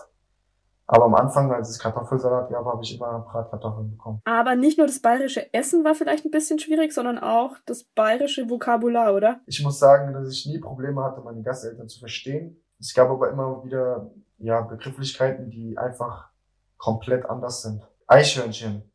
Aber 0.87 1.05
am 1.05 1.15
Anfang, 1.15 1.53
als 1.53 1.69
es 1.69 1.79
Kartoffelsalat 1.79 2.49
gab, 2.49 2.65
habe 2.65 2.83
ich 2.83 2.97
immer 2.97 3.19
Bratkartoffeln 3.19 3.91
bekommen. 3.91 4.23
Aber 4.25 4.57
nicht 4.57 4.79
nur 4.79 4.87
das 4.87 5.01
bayerische 5.01 5.53
Essen 5.53 5.85
war 5.85 5.95
vielleicht 5.95 6.25
ein 6.25 6.31
bisschen 6.31 6.59
schwierig, 6.59 6.95
sondern 6.95 7.19
auch 7.19 7.57
das 7.67 7.85
bayerische 7.85 8.49
Vokabular, 8.49 9.13
oder? 9.15 9.41
Ich 9.45 9.63
muss 9.63 9.79
sagen, 9.79 10.15
dass 10.15 10.31
ich 10.31 10.47
nie 10.47 10.59
Probleme 10.59 11.05
hatte, 11.05 11.21
meine 11.21 11.43
Gasteltern 11.43 11.87
zu 11.87 11.99
verstehen. 11.99 12.65
Es 12.81 12.95
gab 12.95 13.11
aber 13.11 13.29
immer 13.29 13.63
wieder 13.63 14.11
ja, 14.39 14.63
Begrifflichkeiten, 14.63 15.51
die 15.51 15.77
einfach 15.77 16.31
komplett 16.79 17.27
anders 17.27 17.61
sind. 17.61 17.83
Eichhörnchen 18.07 18.91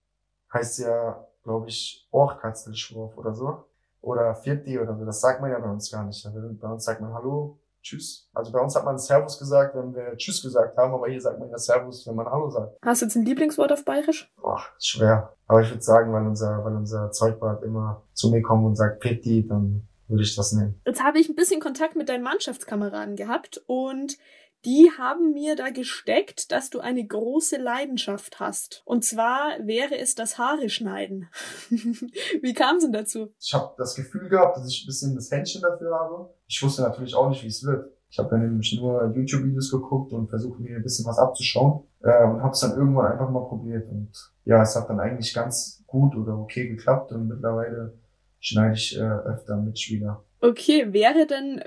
heißt 0.52 0.80
ja, 0.80 1.28
glaube 1.44 1.68
ich, 1.68 2.08
Ohrkatzelschwurf 2.10 3.16
oder 3.16 3.36
so 3.36 3.69
oder 4.02 4.36
Vierti 4.36 4.80
oder 4.80 4.96
so. 4.98 5.06
Das 5.06 5.22
sagt 5.22 5.42
man 5.42 5.52
ja 5.52 5.60
bei 5.60 5.70
uns 5.70 5.92
gar 5.92 6.06
nicht. 6.06 6.28
Bei 6.60 6.68
uns 6.68 6.86
sagt 6.86 7.02
man 7.02 7.14
Hallo, 7.14 7.60
Tschüss. 7.82 8.30
Also 8.34 8.52
bei 8.52 8.60
uns 8.60 8.76
hat 8.76 8.86
man 8.86 8.98
Servus 8.98 9.40
gesagt, 9.40 9.76
wenn 9.76 9.94
wir 9.94 10.16
Tschüss 10.18 10.42
gesagt 10.42 10.78
haben, 10.78 10.94
aber 10.94 11.08
hier 11.08 11.22
sagt 11.22 11.40
man 11.40 11.50
ja 11.50 11.58
Servus, 11.58 12.06
wenn 12.08 12.16
man 12.16 12.26
Hallo 12.26 12.50
sagt. 12.50 12.78
Hast 12.84 13.02
du 13.02 13.06
jetzt 13.06 13.16
ein 13.16 13.26
Lieblingswort 13.26 13.72
auf 13.72 13.86
Bayerisch? 13.86 14.32
Boah, 14.42 14.62
schwer. 14.80 15.34
Aber 15.48 15.62
ich 15.62 15.70
würde 15.70 15.82
sagen, 15.82 16.14
weil 16.14 16.26
unser, 16.28 16.64
weil 16.64 16.76
unser 16.76 17.12
Zeugbart 17.12 17.64
immer 17.64 18.04
zu 18.14 18.30
mir 18.30 18.42
kommt 18.42 18.66
und 18.66 18.76
sagt 18.76 19.00
Pitti, 19.00 19.48
dann 19.48 19.88
würde 20.08 20.24
ich 20.24 20.36
das 20.36 20.52
nehmen. 20.52 20.82
Jetzt 20.86 21.04
habe 21.04 21.20
ich 21.20 21.30
ein 21.30 21.36
bisschen 21.36 21.62
Kontakt 21.62 21.96
mit 21.96 22.10
deinen 22.10 22.24
Mannschaftskameraden 22.24 23.16
gehabt 23.16 23.62
und 23.68 24.18
die 24.66 24.92
haben 24.98 25.34
mir 25.34 25.56
da 25.56 25.70
gesteckt, 25.70 26.52
dass 26.52 26.70
du 26.70 26.80
eine 26.80 27.06
große 27.06 27.58
Leidenschaft 27.58 28.40
hast. 28.40 28.82
Und 28.86 29.06
zwar 29.06 29.58
wäre 29.64 29.98
es 29.98 30.16
das 30.16 30.38
Haare 30.38 30.70
schneiden. 30.70 31.30
wie 31.70 32.54
kam 32.54 32.78
es 32.78 32.84
denn 32.84 32.94
dazu? 32.94 33.34
Ich 33.40 33.54
habe 33.54 33.74
das 33.78 33.96
Gefühl 33.96 34.28
gehabt, 34.30 34.58
dass 34.58 34.70
ich 34.70 34.84
ein 34.84 34.88
bisschen 34.88 35.16
das 35.16 35.32
Händchen 35.32 35.62
dafür 35.62 35.98
habe. 35.98 36.34
Ich 36.48 36.62
wusste 36.62 36.82
natürlich 36.82 37.16
auch 37.16 37.30
nicht, 37.30 37.44
wie 37.44 37.48
es 37.48 37.64
wird. 37.64 37.92
Ich 38.12 38.18
habe 38.18 38.30
dann 38.30 38.42
nämlich 38.42 38.76
nur 38.80 39.14
YouTube-Videos 39.16 39.72
geguckt 39.72 40.14
und 40.14 40.30
versucht 40.30 40.60
mir 40.60 40.76
ein 40.76 40.84
bisschen 40.84 41.06
was 41.06 41.20
abzuschauen 41.20 41.84
äh, 42.02 42.26
und 42.26 42.42
habe 42.42 42.52
es 42.52 42.60
dann 42.60 42.76
irgendwann 42.76 43.12
einfach 43.12 43.30
mal 43.30 43.48
probiert. 43.48 43.88
Und 43.90 44.12
ja, 44.46 44.62
es 44.62 44.76
hat 44.76 44.90
dann 44.90 45.00
eigentlich 45.00 45.34
ganz 45.34 45.84
gut 45.86 46.16
oder 46.16 46.38
okay 46.38 46.68
geklappt 46.68 47.12
und 47.12 47.28
mittlerweile 47.28 47.98
schneide 48.40 48.74
ich 48.74 48.98
äh, 48.98 49.02
öfter 49.02 49.58
Mitspieler. 49.58 50.24
Okay, 50.42 50.94
wäre 50.94 51.26
denn 51.28 51.62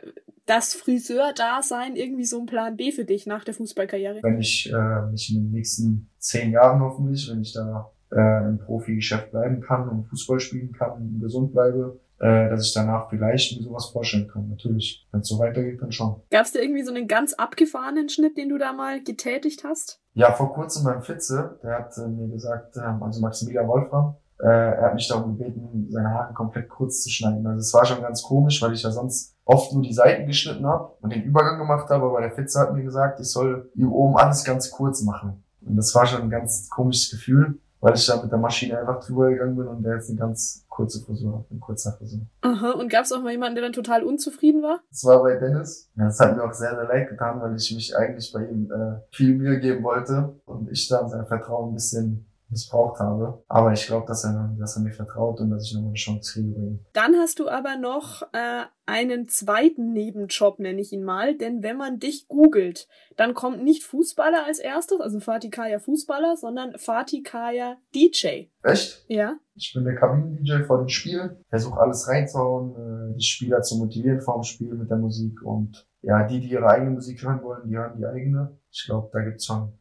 das 0.47 0.75
Friseur-Dasein 0.75 1.97
irgendwie 1.97 2.25
so 2.25 2.41
ein 2.41 2.47
Plan 2.47 2.77
B 2.77 2.91
für 2.91 3.05
dich 3.05 3.27
nach 3.27 3.45
der 3.45 3.55
Fußballkarriere? 3.55 4.23
Wenn 4.23 4.41
ich 4.41 4.71
äh, 4.73 5.03
mich 5.11 5.31
in 5.31 5.43
den 5.43 5.51
nächsten 5.53 6.11
zehn 6.19 6.51
Jahren 6.51 6.81
hoffentlich, 6.81 7.31
wenn 7.31 7.43
ich 7.43 7.53
da 7.53 7.91
äh, 8.11 8.49
im 8.49 8.59
Profigeschäft 8.59 9.31
bleiben 9.31 9.61
kann 9.61 9.89
und 9.89 10.05
Fußball 10.09 10.41
spielen 10.41 10.73
kann 10.73 10.93
und 10.93 11.21
gesund 11.21 11.53
bleibe, 11.53 12.01
äh, 12.19 12.51
dass 12.51 12.67
ich 12.67 12.75
danach 12.75 13.09
vielleicht 13.11 13.57
mir 13.57 13.65
sowas 13.65 13.87
vorstellen 13.87 14.29
kann. 14.29 14.49
Natürlich, 14.49 15.07
wenn 15.11 15.21
es 15.21 15.29
so 15.29 15.39
weitergeht, 15.39 15.81
dann 15.81 15.93
schon. 15.93 16.21
Gab 16.31 16.45
es 16.45 16.53
da 16.53 16.61
irgendwie 16.61 16.83
so 16.83 16.93
einen 16.93 17.09
ganz 17.09 17.35
abgefahrenen 17.35 18.09
Schnitt, 18.09 18.37
den 18.37 18.49
du 18.49 18.59
da 18.59 18.73
mal 18.73 19.03
getätigt 19.03 19.65
hast? 19.65 20.01
Ja, 20.15 20.33
vor 20.33 20.53
kurzem 20.53 20.85
beim 20.85 21.03
Fitze, 21.03 21.59
der 21.63 21.79
hat 21.79 21.97
äh, 21.99 22.07
mir 22.07 22.29
gesagt, 22.29 22.77
äh, 22.77 22.81
also 22.81 23.21
Maximilian 23.21 23.67
Wolfram, 23.67 24.17
äh, 24.43 24.47
er 24.47 24.87
hat 24.87 24.95
mich 24.95 25.09
darum 25.09 25.39
gebeten, 25.39 25.87
seine 25.91 26.11
Haare 26.11 26.35
komplett 26.35 26.69
kurz 26.69 27.03
zu 27.03 27.11
schneiden. 27.11 27.47
Also 27.47 27.61
es 27.61 27.73
war 27.73 27.85
schon 27.85 28.03
ganz 28.03 28.23
komisch, 28.23 28.61
weil 28.61 28.73
ich 28.73 28.83
ja 28.83 28.91
sonst 28.91 29.37
oft 29.45 29.73
nur 29.73 29.83
die 29.83 29.93
Seiten 29.93 30.27
geschnitten 30.27 30.67
habe 30.67 30.93
und 31.01 31.13
den 31.13 31.23
Übergang 31.23 31.59
gemacht 31.59 31.89
habe, 31.91 32.07
aber 32.07 32.21
der 32.21 32.33
Fitze 32.33 32.59
hat 32.59 32.75
mir 32.75 32.83
gesagt, 32.83 33.21
ich 33.21 33.31
soll 33.31 33.71
hier 33.75 33.91
oben 33.91 34.17
alles 34.17 34.45
ganz 34.45 34.71
kurz 34.71 35.03
machen. 35.03 35.45
Und 35.65 35.77
das 35.77 35.95
war 35.95 36.07
schon 36.07 36.23
ein 36.23 36.31
ganz 36.31 36.69
komisches 36.71 37.11
Gefühl, 37.11 37.61
weil 37.81 37.95
ich 37.95 38.05
da 38.05 38.21
mit 38.21 38.33
der 38.33 38.39
Maschine 38.39 38.81
einfach 38.81 39.05
drüber 39.05 39.31
gegangen 39.31 39.57
bin 39.57 39.69
und 39.69 39.85
der 39.85 39.95
jetzt 39.95 40.11
eine 40.11 40.19
ganz 40.19 40.65
kurze 40.69 41.05
Frisur 41.05 41.39
hat, 41.39 41.45
eine 41.49 41.61
kurze 41.61 41.93
Frisur. 41.93 42.23
Aha, 42.41 42.73
und 42.73 42.91
gab 42.91 43.05
es 43.05 43.13
auch 43.13 43.23
mal 43.23 43.31
jemanden, 43.31 43.55
der 43.55 43.65
dann 43.65 43.73
total 43.73 44.03
unzufrieden 44.03 44.63
war? 44.63 44.81
Das 44.91 45.05
war 45.05 45.23
bei 45.23 45.37
Dennis. 45.37 45.89
Ja, 45.95 46.07
das 46.07 46.19
hat 46.19 46.37
mir 46.37 46.43
auch 46.43 46.53
sehr, 46.53 46.75
sehr 46.75 46.85
leid 46.85 47.09
getan, 47.09 47.41
weil 47.41 47.55
ich 47.55 47.73
mich 47.73 47.97
eigentlich 47.97 48.33
bei 48.33 48.45
ihm 48.45 48.73
äh, 48.73 49.01
viel 49.13 49.37
Mühe 49.37 49.61
geben 49.61 49.85
wollte 49.85 50.35
und 50.47 50.69
ich 50.69 50.89
da 50.89 51.09
sein 51.09 51.27
Vertrauen 51.27 51.71
ein 51.71 51.75
bisschen 51.75 52.27
missbraucht 52.53 53.01
habe. 53.01 53.43
Aber 53.49 53.73
ich 53.73 53.87
glaube, 53.87 54.07
dass 54.07 54.25
er, 54.25 54.55
dass 54.59 54.77
er 54.77 54.83
mir 54.83 54.93
vertraut 54.93 55.41
und 55.41 55.51
dass 55.51 55.65
ich 55.65 55.75
nochmal 55.75 55.89
eine 55.89 55.97
Chance 55.97 56.33
kriege. 56.33 56.79
Dann 56.93 57.17
hast 57.17 57.41
du 57.41 57.49
aber 57.49 57.77
noch 57.77 58.23
äh, 58.33 58.65
einen 58.87 59.27
zweiten 59.27 59.93
Nebenjob, 59.93 60.59
nenne 60.61 60.81
ich 60.81 60.93
ihn 60.93 61.03
mal. 61.03 61.37
Denn 61.37 61.63
wenn 61.63 61.77
man 61.77 61.99
dich 61.99 62.29
googelt, 62.29 62.89
dann 63.17 63.35
kommt 63.35 63.65
nicht 63.65 63.83
Fußballer 63.85 64.45
als 64.47 64.59
erstes, 64.59 65.01
also 65.01 65.19
Fatih 65.19 65.51
Kaya 65.51 65.81
Fußballer, 65.81 66.37
sondern 66.37 66.79
Fatih 66.79 67.23
Kaya 67.23 67.79
DJ. 67.95 68.47
Echt? 68.63 69.05
Ja. 69.09 69.37
Ich 69.55 69.73
bin 69.75 69.85
der 69.85 69.97
Kabinen-DJ 69.97 70.65
vor 70.65 70.79
dem 70.79 70.89
Spiel, 70.89 71.43
versuche 71.49 71.81
alles 71.81 72.09
reinzuhauen, 72.09 73.13
äh, 73.13 73.17
die 73.17 73.25
Spieler 73.25 73.63
zu 73.63 73.79
motivieren 73.79 74.21
vor 74.21 74.35
dem 74.35 74.45
Spiel 74.45 74.75
mit 74.75 74.91
der 74.91 74.99
Musik 74.99 75.43
und 75.43 75.87
ja, 76.01 76.27
die, 76.27 76.41
die 76.41 76.51
ihre 76.51 76.67
eigene 76.67 76.91
Musik 76.91 77.23
hören 77.23 77.43
wollen, 77.43 77.69
die 77.69 77.77
hören 77.77 77.97
die 77.97 78.07
eigene. 78.07 78.59
Ich 78.71 78.85
glaube, 78.87 79.11
da 79.13 79.21
gibt's 79.23 79.47
schon 79.47 79.73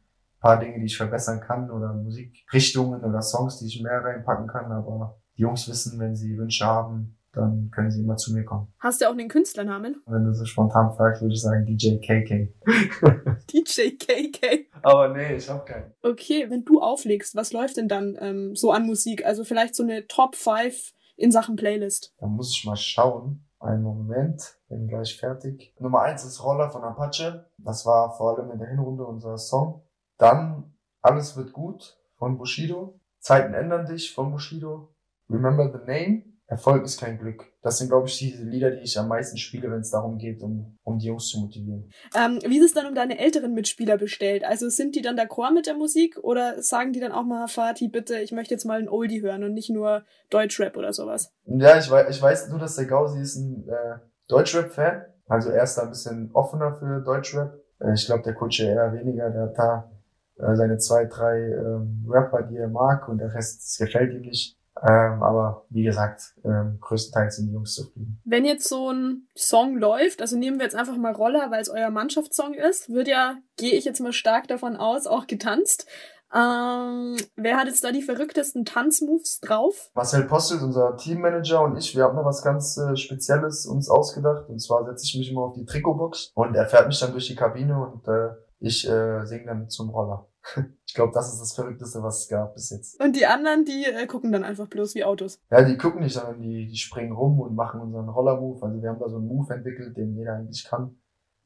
paar 0.42 0.58
Dinge, 0.58 0.78
die 0.78 0.86
ich 0.86 0.96
verbessern 0.96 1.40
kann 1.40 1.70
oder 1.70 1.94
Musikrichtungen 1.94 3.02
oder 3.04 3.22
Songs, 3.22 3.58
die 3.58 3.66
ich 3.66 3.82
mehr 3.82 4.04
reinpacken 4.04 4.48
kann. 4.48 4.70
Aber 4.70 5.18
die 5.36 5.42
Jungs 5.42 5.68
wissen, 5.68 5.98
wenn 5.98 6.14
sie 6.14 6.36
Wünsche 6.36 6.66
haben, 6.66 7.16
dann 7.32 7.70
können 7.74 7.90
sie 7.90 8.02
immer 8.02 8.16
zu 8.16 8.34
mir 8.34 8.44
kommen. 8.44 8.68
Hast 8.78 9.00
du 9.00 9.06
auch 9.06 9.12
einen 9.12 9.28
Künstlernamen? 9.28 10.02
Wenn 10.04 10.24
du 10.24 10.34
so 10.34 10.44
spontan 10.44 10.92
fragst, 10.94 11.22
würde 11.22 11.32
ich 11.32 11.40
sagen 11.40 11.64
DJ 11.64 11.96
KK. 11.96 12.52
DJ 13.50 13.96
KK. 13.96 14.66
Aber 14.82 15.08
nee, 15.08 15.36
ich 15.36 15.48
hab 15.48 15.64
keinen. 15.64 15.94
Okay, 16.02 16.50
wenn 16.50 16.64
du 16.64 16.82
auflegst, 16.82 17.34
was 17.34 17.52
läuft 17.52 17.78
denn 17.78 17.88
dann 17.88 18.18
ähm, 18.20 18.54
so 18.54 18.72
an 18.72 18.84
Musik? 18.84 19.24
Also 19.24 19.44
vielleicht 19.44 19.74
so 19.74 19.82
eine 19.82 20.06
Top 20.08 20.36
5 20.36 20.92
in 21.16 21.32
Sachen 21.32 21.56
Playlist. 21.56 22.14
Da 22.18 22.26
muss 22.26 22.50
ich 22.50 22.64
mal 22.66 22.76
schauen. 22.76 23.46
Einen 23.60 23.84
Moment, 23.84 24.58
bin 24.68 24.88
gleich 24.88 25.16
fertig. 25.16 25.72
Nummer 25.78 26.02
eins 26.02 26.24
ist 26.24 26.42
Roller 26.42 26.68
von 26.68 26.82
Apache. 26.82 27.46
Das 27.58 27.86
war 27.86 28.10
vor 28.16 28.36
allem 28.36 28.50
in 28.50 28.58
der 28.58 28.68
Hinrunde 28.68 29.04
unser 29.04 29.38
Song. 29.38 29.84
Dann 30.22 30.72
Alles 31.00 31.36
wird 31.36 31.52
gut 31.52 31.98
von 32.16 32.38
Bushido. 32.38 33.00
Zeiten 33.18 33.54
ändern 33.54 33.86
dich 33.86 34.14
von 34.14 34.30
Bushido. 34.30 34.94
Remember 35.28 35.68
the 35.72 35.84
Name. 35.84 36.22
Erfolg 36.46 36.84
ist 36.84 37.00
kein 37.00 37.18
Glück. 37.18 37.44
Das 37.62 37.78
sind, 37.78 37.88
glaube 37.88 38.06
ich, 38.06 38.18
diese 38.18 38.44
Lieder, 38.44 38.70
die 38.70 38.82
ich 38.82 38.96
am 38.96 39.08
meisten 39.08 39.36
spiele, 39.36 39.68
wenn 39.68 39.80
es 39.80 39.90
darum 39.90 40.18
geht, 40.18 40.40
um, 40.42 40.78
um 40.84 40.98
die 40.98 41.06
Jungs 41.06 41.26
zu 41.26 41.40
motivieren. 41.40 41.90
Ähm, 42.14 42.38
wie 42.46 42.58
ist 42.58 42.66
es 42.66 42.74
dann 42.74 42.86
um 42.86 42.94
deine 42.94 43.18
älteren 43.18 43.52
Mitspieler 43.52 43.96
bestellt? 43.96 44.44
Also 44.44 44.68
sind 44.68 44.94
die 44.94 45.02
dann 45.02 45.18
d'accord 45.18 45.54
mit 45.54 45.66
der 45.66 45.74
Musik 45.74 46.16
oder 46.22 46.62
sagen 46.62 46.92
die 46.92 47.00
dann 47.00 47.10
auch 47.10 47.24
mal, 47.24 47.48
Fatih, 47.48 47.88
bitte, 47.88 48.18
ich 48.18 48.30
möchte 48.30 48.54
jetzt 48.54 48.64
mal 48.64 48.78
ein 48.78 48.88
Oldie 48.88 49.22
hören 49.22 49.42
und 49.42 49.54
nicht 49.54 49.70
nur 49.70 50.04
Deutschrap 50.30 50.76
oder 50.76 50.92
sowas? 50.92 51.32
Ja, 51.46 51.78
ich 51.78 51.90
weiß, 51.90 52.14
ich 52.14 52.22
weiß 52.22 52.48
nur, 52.50 52.60
dass 52.60 52.76
der 52.76 52.86
Gausi 52.86 53.20
ist 53.20 53.36
ein 53.36 53.66
äh, 53.68 53.98
Deutschrap-Fan. 54.28 55.06
Also 55.26 55.50
er 55.50 55.64
ist 55.64 55.74
da 55.76 55.82
ein 55.82 55.88
bisschen 55.88 56.30
offener 56.32 56.74
für 56.74 57.00
Deutschrap. 57.00 57.58
Äh, 57.80 57.94
ich 57.94 58.06
glaube, 58.06 58.22
der 58.22 58.34
Kutsche 58.34 58.66
eher 58.66 58.92
weniger. 58.92 59.30
Der 59.30 59.42
hat 59.42 59.58
da 59.58 59.90
äh, 60.38 60.54
seine 60.56 60.78
zwei, 60.78 61.06
drei 61.06 61.38
ähm, 61.38 62.06
Rapper, 62.08 62.42
die 62.42 62.56
er 62.56 62.68
mag 62.68 63.08
und 63.08 63.18
der 63.18 63.34
Rest 63.34 63.78
gefällt 63.78 64.14
ihm 64.14 64.22
nicht. 64.22 64.58
Ähm, 64.80 65.22
aber 65.22 65.66
wie 65.68 65.84
gesagt, 65.84 66.34
ähm, 66.44 66.78
größtenteils 66.80 67.36
sind 67.36 67.48
die 67.48 67.52
Jungs 67.52 67.74
zufrieden. 67.74 68.20
Wenn 68.24 68.44
jetzt 68.44 68.68
so 68.68 68.90
ein 68.90 69.28
Song 69.36 69.76
läuft, 69.76 70.22
also 70.22 70.36
nehmen 70.36 70.58
wir 70.58 70.64
jetzt 70.64 70.74
einfach 70.74 70.96
mal 70.96 71.12
Roller, 71.12 71.50
weil 71.50 71.60
es 71.60 71.68
euer 71.68 71.90
Mannschaftssong 71.90 72.54
ist, 72.54 72.88
wird 72.88 73.06
ja, 73.06 73.36
gehe 73.58 73.74
ich 73.74 73.84
jetzt 73.84 74.00
mal 74.00 74.12
stark 74.12 74.48
davon 74.48 74.76
aus, 74.76 75.06
auch 75.06 75.26
getanzt. 75.26 75.86
Ähm, 76.34 77.16
wer 77.36 77.58
hat 77.58 77.66
jetzt 77.66 77.84
da 77.84 77.92
die 77.92 78.00
verrücktesten 78.00 78.64
Tanzmoves 78.64 79.40
drauf? 79.40 79.90
Marcel 79.94 80.24
Postelt, 80.24 80.62
unser 80.62 80.96
Teammanager 80.96 81.62
und 81.62 81.76
ich, 81.76 81.94
wir 81.94 82.04
haben 82.04 82.16
noch 82.16 82.24
was 82.24 82.42
ganz 82.42 82.78
äh, 82.78 82.96
Spezielles 82.96 83.66
uns 83.66 83.90
ausgedacht. 83.90 84.48
Und 84.48 84.58
zwar 84.58 84.86
setze 84.86 85.04
ich 85.04 85.14
mich 85.18 85.30
immer 85.30 85.42
auf 85.42 85.52
die 85.52 85.66
Trikotbox 85.66 86.32
und 86.34 86.54
er 86.54 86.66
fährt 86.66 86.86
mich 86.86 86.98
dann 86.98 87.12
durch 87.12 87.26
die 87.26 87.36
Kabine 87.36 87.78
und 87.78 88.08
äh, 88.08 88.30
ich 88.62 88.88
äh, 88.88 89.26
singe 89.26 89.46
dann 89.46 89.68
zum 89.68 89.90
Roller. 89.90 90.28
Ich 90.86 90.94
glaube, 90.94 91.12
das 91.14 91.32
ist 91.32 91.40
das 91.40 91.54
Verrückteste, 91.54 92.02
was 92.02 92.24
es 92.24 92.28
gab 92.28 92.52
bis 92.52 92.68
jetzt. 92.68 93.00
Und 93.00 93.16
die 93.16 93.24
anderen, 93.24 93.64
die 93.64 93.86
äh, 93.86 94.06
gucken 94.06 94.30
dann 94.30 94.44
einfach 94.44 94.68
bloß 94.68 94.94
wie 94.94 95.04
Autos. 95.04 95.40
Ja, 95.50 95.62
die 95.62 95.78
gucken 95.78 96.02
nicht, 96.02 96.12
sondern 96.12 96.42
die, 96.42 96.66
die 96.66 96.76
springen 96.76 97.12
rum 97.12 97.40
und 97.40 97.54
machen 97.54 97.80
unseren 97.80 98.10
Roller-Move. 98.10 98.62
Also 98.62 98.82
wir 98.82 98.90
haben 98.90 98.98
da 98.98 99.08
so 99.08 99.16
einen 99.16 99.26
Move 99.26 99.54
entwickelt, 99.54 99.96
den 99.96 100.14
jeder 100.14 100.34
eigentlich 100.34 100.66
kann. 100.66 101.00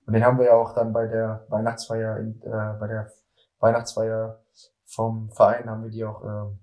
Und 0.05 0.15
den 0.15 0.25
haben 0.25 0.39
wir 0.39 0.47
ja 0.47 0.55
auch 0.55 0.75
dann 0.75 0.93
bei 0.93 1.07
der 1.07 1.47
Weihnachtsfeier, 1.49 2.17
in, 2.17 2.43
äh, 2.43 2.79
bei 2.81 2.89
der 2.89 3.13
Weihnachtsfeier 3.61 4.43
vom 4.85 5.31
Verein 5.31 5.71
haben 5.71 5.85
wir 5.85 5.91
die 5.91 6.05
auch 6.05 6.25
äh, 6.25 6.57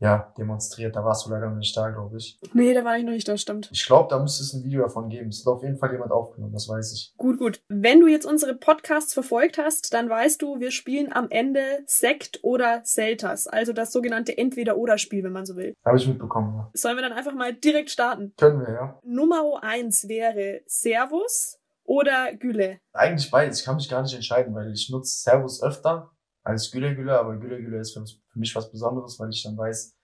ja, 0.00 0.32
demonstriert. 0.36 0.96
Da 0.96 1.04
warst 1.04 1.26
du 1.26 1.30
leider 1.30 1.48
noch 1.48 1.56
nicht 1.56 1.76
da, 1.76 1.90
glaube 1.90 2.16
ich. 2.16 2.38
Nee, 2.54 2.72
da 2.74 2.84
war 2.84 2.96
ich 2.96 3.04
noch 3.04 3.12
nicht 3.12 3.28
da, 3.28 3.36
stimmt. 3.36 3.68
Ich 3.72 3.86
glaube, 3.86 4.08
da 4.08 4.18
müsste 4.18 4.42
es 4.42 4.54
ein 4.54 4.64
Video 4.64 4.82
davon 4.82 5.10
geben. 5.10 5.28
Es 5.28 5.44
hat 5.44 5.52
auf 5.52 5.62
jeden 5.62 5.76
Fall 5.76 5.92
jemand 5.92 6.10
aufgenommen, 6.10 6.52
das 6.52 6.68
weiß 6.68 6.92
ich. 6.94 7.12
Gut, 7.18 7.38
gut. 7.38 7.62
Wenn 7.68 8.00
du 8.00 8.06
jetzt 8.06 8.24
unsere 8.24 8.54
Podcasts 8.54 9.12
verfolgt 9.12 9.58
hast, 9.58 9.92
dann 9.92 10.08
weißt 10.08 10.40
du, 10.40 10.58
wir 10.58 10.70
spielen 10.70 11.12
am 11.12 11.28
Ende 11.30 11.60
Sekt 11.86 12.40
oder 12.42 12.80
Selters. 12.84 13.46
Also 13.46 13.72
das 13.72 13.92
sogenannte 13.92 14.36
Entweder-Oder-Spiel, 14.36 15.22
wenn 15.22 15.32
man 15.32 15.44
so 15.44 15.56
will. 15.56 15.74
Habe 15.84 15.98
ich 15.98 16.08
mitbekommen, 16.08 16.54
ja. 16.56 16.70
Sollen 16.74 16.96
wir 16.96 17.02
dann 17.02 17.12
einfach 17.12 17.34
mal 17.34 17.52
direkt 17.52 17.90
starten? 17.90 18.32
Können 18.38 18.60
wir, 18.60 18.72
ja. 18.72 18.98
Nummer 19.04 19.62
eins 19.62 20.08
wäre 20.08 20.62
Servus 20.66 21.58
oder 21.84 22.34
Gülle. 22.34 22.78
Eigentlich 22.92 23.30
beides. 23.30 23.60
Ich 23.60 23.64
kann 23.66 23.76
mich 23.76 23.88
gar 23.88 24.02
nicht 24.02 24.14
entscheiden, 24.14 24.54
weil 24.54 24.72
ich 24.72 24.88
nutze 24.90 25.20
Servus 25.20 25.62
öfter 25.62 26.10
als 26.50 26.70
Gülle 26.70 26.94
Gülle, 26.94 27.18
aber 27.18 27.36
Gülle 27.36 27.62
Gülle 27.62 27.78
ist 27.78 27.94
für, 27.94 28.04
für 28.04 28.38
mich 28.38 28.54
was 28.54 28.70
Besonderes, 28.70 29.18
weil 29.18 29.30
ich 29.30 29.42
dann 29.42 29.56
weiß, 29.56 29.96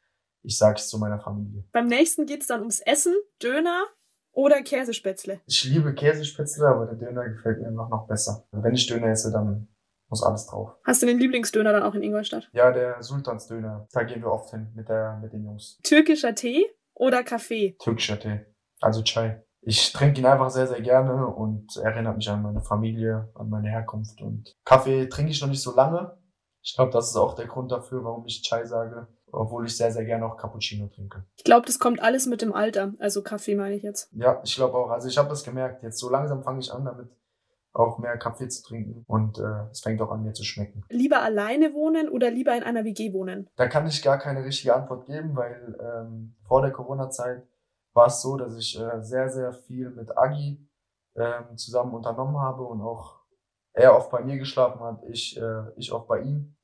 ich 0.42 0.56
sage 0.56 0.76
es 0.76 0.88
zu 0.88 0.98
meiner 0.98 1.20
Familie. 1.20 1.64
Beim 1.72 1.86
nächsten 1.86 2.26
geht's 2.26 2.46
dann 2.46 2.60
ums 2.60 2.80
Essen, 2.80 3.14
Döner 3.42 3.84
oder 4.32 4.62
Käsespätzle. 4.62 5.40
Ich 5.46 5.64
liebe 5.64 5.94
Käsespätzle, 5.94 6.66
aber 6.68 6.86
der 6.86 6.96
Döner 6.96 7.28
gefällt 7.28 7.60
mir 7.60 7.70
noch, 7.70 7.88
noch 7.88 8.06
besser. 8.06 8.46
Wenn 8.52 8.74
ich 8.74 8.86
Döner 8.86 9.08
esse, 9.08 9.32
dann 9.32 9.68
muss 10.08 10.22
alles 10.22 10.46
drauf. 10.46 10.76
Hast 10.84 11.02
du 11.02 11.06
den 11.06 11.18
Lieblingsdöner 11.18 11.72
dann 11.72 11.82
auch 11.82 11.94
in 11.94 12.02
Ingolstadt? 12.02 12.48
Ja, 12.52 12.70
der 12.70 13.02
Sultansdöner. 13.02 13.88
Da 13.92 14.04
gehen 14.04 14.22
wir 14.22 14.30
oft 14.30 14.50
hin 14.50 14.72
mit, 14.74 14.88
der, 14.88 15.18
mit 15.20 15.32
den 15.32 15.44
Jungs. 15.44 15.78
Türkischer 15.82 16.34
Tee 16.34 16.66
oder 16.94 17.24
Kaffee? 17.24 17.76
Türkischer 17.80 18.18
Tee. 18.18 18.40
Also 18.80 19.02
Chai. 19.02 19.42
Ich 19.62 19.92
trinke 19.92 20.20
ihn 20.20 20.26
einfach 20.26 20.50
sehr, 20.50 20.68
sehr 20.68 20.80
gerne 20.80 21.26
und 21.26 21.76
erinnert 21.78 22.16
mich 22.16 22.30
an 22.30 22.42
meine 22.42 22.60
Familie, 22.60 23.32
an 23.34 23.48
meine 23.48 23.68
Herkunft. 23.68 24.22
Und 24.22 24.54
Kaffee 24.64 25.08
trinke 25.08 25.32
ich 25.32 25.40
noch 25.40 25.48
nicht 25.48 25.62
so 25.62 25.74
lange. 25.74 26.16
Ich 26.66 26.74
glaube, 26.74 26.90
das 26.90 27.10
ist 27.10 27.16
auch 27.16 27.34
der 27.34 27.46
Grund 27.46 27.70
dafür, 27.70 28.02
warum 28.02 28.26
ich 28.26 28.42
Chai 28.42 28.64
sage, 28.64 29.06
obwohl 29.30 29.66
ich 29.66 29.76
sehr, 29.76 29.92
sehr 29.92 30.04
gerne 30.04 30.26
auch 30.26 30.36
Cappuccino 30.36 30.88
trinke. 30.88 31.22
Ich 31.36 31.44
glaube, 31.44 31.64
das 31.64 31.78
kommt 31.78 32.02
alles 32.02 32.26
mit 32.26 32.42
dem 32.42 32.52
Alter. 32.52 32.92
Also 32.98 33.22
Kaffee 33.22 33.54
meine 33.54 33.76
ich 33.76 33.84
jetzt. 33.84 34.10
Ja, 34.12 34.40
ich 34.42 34.56
glaube 34.56 34.76
auch. 34.76 34.90
Also 34.90 35.08
ich 35.08 35.16
habe 35.16 35.28
das 35.28 35.44
gemerkt. 35.44 35.84
Jetzt 35.84 35.98
so 35.98 36.10
langsam 36.10 36.42
fange 36.42 36.58
ich 36.58 36.72
an, 36.72 36.84
damit 36.84 37.08
auch 37.72 37.98
mehr 37.98 38.16
Kaffee 38.18 38.48
zu 38.48 38.64
trinken 38.64 39.04
und 39.06 39.38
äh, 39.38 39.70
es 39.70 39.80
fängt 39.80 40.00
auch 40.00 40.10
an 40.10 40.22
mir 40.22 40.32
zu 40.32 40.42
schmecken. 40.42 40.82
Lieber 40.88 41.22
alleine 41.22 41.72
wohnen 41.72 42.08
oder 42.08 42.30
lieber 42.30 42.56
in 42.56 42.64
einer 42.64 42.84
WG 42.84 43.12
wohnen? 43.12 43.48
Da 43.56 43.68
kann 43.68 43.86
ich 43.86 44.02
gar 44.02 44.18
keine 44.18 44.44
richtige 44.44 44.74
Antwort 44.74 45.04
geben, 45.04 45.36
weil 45.36 45.78
ähm, 45.78 46.34
vor 46.48 46.62
der 46.62 46.72
Corona-Zeit 46.72 47.46
war 47.92 48.06
es 48.06 48.22
so, 48.22 48.36
dass 48.36 48.56
ich 48.56 48.80
äh, 48.80 49.02
sehr, 49.02 49.28
sehr 49.28 49.52
viel 49.52 49.90
mit 49.90 50.16
Agi 50.18 50.58
ähm, 51.14 51.56
zusammen 51.56 51.94
unternommen 51.94 52.40
habe 52.40 52.62
und 52.64 52.80
auch 52.80 53.20
er 53.76 53.94
oft 53.94 54.10
bei 54.10 54.22
mir 54.22 54.38
geschlafen 54.38 54.80
hat, 54.80 55.02
ich, 55.08 55.38
äh, 55.38 55.70
ich 55.76 55.92
oft 55.92 56.08
bei 56.08 56.22
ihm. 56.22 56.55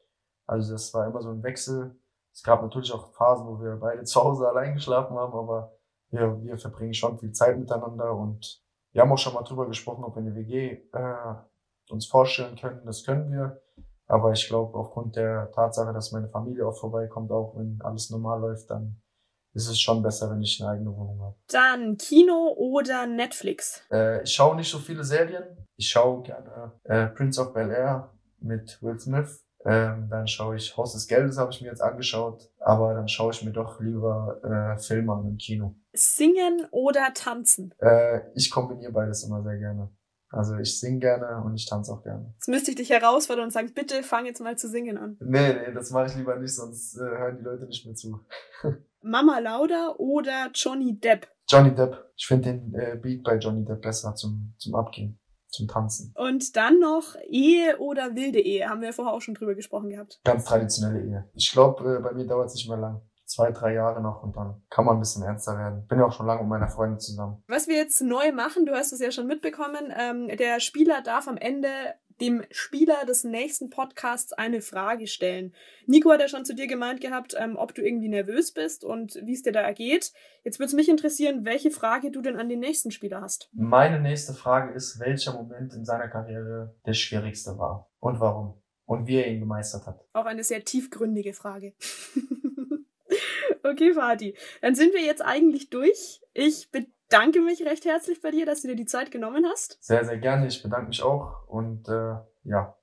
Also 0.52 0.74
das 0.74 0.92
war 0.92 1.06
immer 1.06 1.22
so 1.22 1.30
ein 1.30 1.42
Wechsel. 1.42 1.96
Es 2.32 2.42
gab 2.42 2.62
natürlich 2.62 2.92
auch 2.92 3.12
Phasen, 3.12 3.46
wo 3.46 3.60
wir 3.60 3.76
beide 3.76 4.04
zu 4.04 4.22
Hause 4.22 4.48
allein 4.48 4.74
geschlafen 4.74 5.16
haben, 5.16 5.32
aber 5.32 5.72
wir, 6.10 6.42
wir 6.44 6.58
verbringen 6.58 6.94
schon 6.94 7.18
viel 7.18 7.32
Zeit 7.32 7.58
miteinander 7.58 8.14
und 8.14 8.62
wir 8.92 9.00
haben 9.00 9.10
auch 9.10 9.18
schon 9.18 9.32
mal 9.32 9.42
drüber 9.42 9.66
gesprochen, 9.66 10.04
ob 10.04 10.14
wir 10.14 10.20
eine 10.20 10.34
WG 10.34 10.82
äh, 10.92 11.34
uns 11.88 12.06
vorstellen 12.06 12.56
können. 12.56 12.84
Das 12.84 13.04
können 13.04 13.32
wir. 13.32 13.62
Aber 14.06 14.32
ich 14.32 14.46
glaube, 14.46 14.76
aufgrund 14.76 15.16
der 15.16 15.50
Tatsache, 15.52 15.94
dass 15.94 16.12
meine 16.12 16.28
Familie 16.28 16.66
auch 16.66 16.78
vorbeikommt, 16.78 17.32
auch 17.32 17.54
wenn 17.56 17.80
alles 17.82 18.10
normal 18.10 18.40
läuft, 18.40 18.70
dann 18.70 19.00
ist 19.54 19.68
es 19.68 19.80
schon 19.80 20.02
besser, 20.02 20.30
wenn 20.30 20.42
ich 20.42 20.60
eine 20.60 20.72
eigene 20.72 20.94
Wohnung 20.94 21.20
habe. 21.22 21.36
Dann 21.48 21.96
Kino 21.96 22.54
oder 22.58 23.06
Netflix? 23.06 23.82
Äh, 23.90 24.22
ich 24.22 24.32
schaue 24.32 24.56
nicht 24.56 24.70
so 24.70 24.78
viele 24.78 25.04
Serien. 25.04 25.44
Ich 25.76 25.88
schaue 25.88 26.22
gerne 26.22 26.72
äh, 26.84 27.06
Prince 27.06 27.40
of 27.40 27.54
Bel 27.54 27.70
Air 27.70 28.12
mit 28.38 28.82
Will 28.82 28.98
Smith. 28.98 29.42
Ähm, 29.64 30.08
dann 30.10 30.26
schaue 30.26 30.56
ich 30.56 30.76
Haus 30.76 30.92
des 30.92 31.06
Geldes, 31.06 31.38
habe 31.38 31.52
ich 31.52 31.60
mir 31.60 31.68
jetzt 31.68 31.82
angeschaut. 31.82 32.50
Aber 32.58 32.94
dann 32.94 33.08
schaue 33.08 33.32
ich 33.32 33.44
mir 33.44 33.52
doch 33.52 33.80
lieber 33.80 34.40
äh, 34.42 34.78
Filme 34.78 35.12
an 35.12 35.26
im 35.26 35.38
Kino. 35.38 35.76
Singen 35.92 36.66
oder 36.70 37.12
tanzen? 37.14 37.74
Äh, 37.78 38.20
ich 38.34 38.50
kombiniere 38.50 38.92
beides 38.92 39.24
immer 39.24 39.42
sehr 39.42 39.58
gerne. 39.58 39.90
Also 40.32 40.56
ich 40.56 40.80
singe 40.80 40.98
gerne 40.98 41.42
und 41.44 41.54
ich 41.54 41.66
tanze 41.66 41.92
auch 41.92 42.02
gerne. 42.02 42.32
Jetzt 42.34 42.48
müsste 42.48 42.70
ich 42.70 42.76
dich 42.78 42.88
herausfordern 42.88 43.44
und 43.44 43.50
sagen, 43.50 43.72
bitte 43.74 44.02
fang 44.02 44.24
jetzt 44.24 44.40
mal 44.40 44.56
zu 44.56 44.66
singen 44.66 44.96
an. 44.96 45.18
Nee, 45.20 45.52
nee, 45.52 45.74
das 45.74 45.90
mache 45.90 46.06
ich 46.06 46.16
lieber 46.16 46.36
nicht, 46.36 46.54
sonst 46.54 46.96
äh, 46.96 47.00
hören 47.00 47.36
die 47.36 47.44
Leute 47.44 47.66
nicht 47.66 47.84
mehr 47.84 47.94
zu. 47.94 48.18
Mama 49.02 49.38
Lauda 49.40 49.94
oder 49.98 50.50
Johnny 50.54 50.98
Depp? 50.98 51.28
Johnny 51.48 51.74
Depp. 51.74 52.10
Ich 52.16 52.26
finde 52.26 52.52
den 52.52 52.74
äh, 52.74 52.96
Beat 52.96 53.22
bei 53.22 53.36
Johnny 53.36 53.62
Depp 53.62 53.82
besser 53.82 54.14
zum, 54.14 54.54
zum 54.56 54.74
Abgehen, 54.74 55.18
zum 55.52 55.68
Tanzen. 55.68 56.12
Und 56.16 56.56
dann 56.56 56.80
noch 56.80 57.14
Ehe 57.28 57.78
oder 57.78 58.16
wilde 58.16 58.40
Ehe. 58.40 58.68
Haben 58.68 58.80
wir 58.80 58.92
vorher 58.92 59.14
auch 59.14 59.20
schon 59.20 59.34
drüber 59.34 59.54
gesprochen 59.54 59.90
gehabt. 59.90 60.20
Ganz 60.24 60.44
traditionelle 60.44 61.02
Ehe. 61.02 61.30
Ich 61.34 61.52
glaube, 61.52 61.98
äh, 61.98 62.02
bei 62.02 62.12
mir 62.12 62.26
dauert 62.26 62.48
es 62.48 62.54
nicht 62.54 62.68
mehr 62.68 62.78
lang. 62.78 63.02
Zwei, 63.24 63.50
drei 63.50 63.72
Jahre 63.72 64.02
noch 64.02 64.22
und 64.22 64.36
dann 64.36 64.62
kann 64.68 64.84
man 64.84 64.96
ein 64.96 65.00
bisschen 65.00 65.22
ernster 65.22 65.56
werden. 65.56 65.86
Bin 65.86 65.98
ja 65.98 66.04
auch 66.04 66.12
schon 66.12 66.26
lange 66.26 66.40
mit 66.42 66.50
meiner 66.50 66.68
Freundin 66.68 66.98
zusammen. 66.98 67.42
Was 67.46 67.66
wir 67.66 67.76
jetzt 67.76 68.02
neu 68.02 68.32
machen, 68.32 68.66
du 68.66 68.74
hast 68.74 68.92
es 68.92 69.00
ja 69.00 69.10
schon 69.10 69.26
mitbekommen, 69.26 69.92
ähm, 69.96 70.28
der 70.36 70.60
Spieler 70.60 71.00
darf 71.02 71.28
am 71.28 71.38
Ende 71.38 71.68
dem 72.20 72.42
Spieler 72.50 73.04
des 73.06 73.24
nächsten 73.24 73.70
Podcasts 73.70 74.32
eine 74.32 74.60
Frage 74.60 75.06
stellen. 75.06 75.54
Nico 75.86 76.10
hat 76.10 76.20
ja 76.20 76.28
schon 76.28 76.44
zu 76.44 76.54
dir 76.54 76.66
gemeint 76.66 77.00
gehabt, 77.00 77.34
ähm, 77.38 77.56
ob 77.56 77.74
du 77.74 77.82
irgendwie 77.82 78.08
nervös 78.08 78.52
bist 78.52 78.84
und 78.84 79.14
wie 79.24 79.32
es 79.32 79.42
dir 79.42 79.52
da 79.52 79.60
ergeht. 79.60 80.12
Jetzt 80.44 80.58
würde 80.58 80.68
es 80.68 80.74
mich 80.74 80.88
interessieren, 80.88 81.44
welche 81.44 81.70
Frage 81.70 82.10
du 82.10 82.20
denn 82.20 82.36
an 82.36 82.48
den 82.48 82.60
nächsten 82.60 82.90
Spieler 82.90 83.20
hast. 83.20 83.48
Meine 83.52 84.00
nächste 84.00 84.34
Frage 84.34 84.72
ist, 84.74 85.00
welcher 85.00 85.34
Moment 85.34 85.72
in 85.74 85.84
seiner 85.84 86.08
Karriere 86.08 86.74
der 86.86 86.94
schwierigste 86.94 87.58
war 87.58 87.90
und 88.00 88.20
warum 88.20 88.62
und 88.84 89.06
wie 89.06 89.16
er 89.16 89.28
ihn 89.28 89.40
gemeistert 89.40 89.86
hat. 89.86 90.04
Auch 90.12 90.26
eine 90.26 90.44
sehr 90.44 90.64
tiefgründige 90.64 91.32
Frage. 91.32 91.74
okay, 93.62 93.94
Fadi. 93.94 94.36
Dann 94.60 94.74
sind 94.74 94.92
wir 94.92 95.02
jetzt 95.02 95.22
eigentlich 95.22 95.70
durch. 95.70 96.20
Ich 96.34 96.70
bedanke 96.70 96.92
mich 97.44 97.64
recht 97.64 97.84
herzlich 97.84 98.20
bei 98.20 98.30
dir, 98.30 98.46
dass 98.46 98.62
du 98.62 98.68
dir 98.68 98.76
die 98.76 98.86
Zeit 98.86 99.10
genommen 99.10 99.44
hast. 99.50 99.78
Sehr, 99.80 100.04
sehr 100.04 100.18
gerne. 100.18 100.46
Ich 100.46 100.62
bedanke 100.62 100.88
mich 100.88 101.02
auch 101.02 101.46
und 101.46 101.88
äh, 101.88 102.14
ja, 102.44 102.76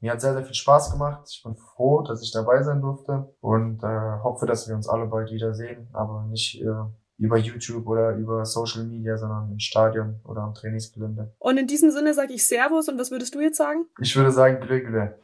mir 0.00 0.12
hat 0.12 0.20
sehr, 0.20 0.34
sehr 0.34 0.44
viel 0.44 0.54
Spaß 0.54 0.92
gemacht. 0.92 1.28
Ich 1.30 1.42
bin 1.42 1.56
froh, 1.56 2.02
dass 2.02 2.22
ich 2.22 2.32
dabei 2.32 2.62
sein 2.62 2.80
durfte 2.80 3.34
und 3.40 3.82
äh, 3.82 4.22
hoffe, 4.22 4.46
dass 4.46 4.68
wir 4.68 4.74
uns 4.74 4.88
alle 4.88 5.06
bald 5.06 5.30
wiedersehen, 5.30 5.88
aber 5.92 6.26
nicht 6.28 6.60
äh, 6.60 6.66
über 7.18 7.38
YouTube 7.38 7.86
oder 7.86 8.14
über 8.16 8.44
Social 8.44 8.84
Media, 8.84 9.16
sondern 9.16 9.50
im 9.50 9.58
Stadion 9.58 10.20
oder 10.24 10.42
am 10.42 10.54
Trainingsgelände. 10.54 11.34
Und 11.38 11.56
in 11.56 11.66
diesem 11.66 11.90
Sinne 11.90 12.12
sage 12.12 12.34
ich 12.34 12.46
Servus 12.46 12.88
und 12.88 12.98
was 12.98 13.10
würdest 13.10 13.34
du 13.34 13.40
jetzt 13.40 13.56
sagen? 13.56 13.86
Ich 14.00 14.14
würde 14.16 14.30
sagen 14.30 14.60
Güle. 14.60 15.18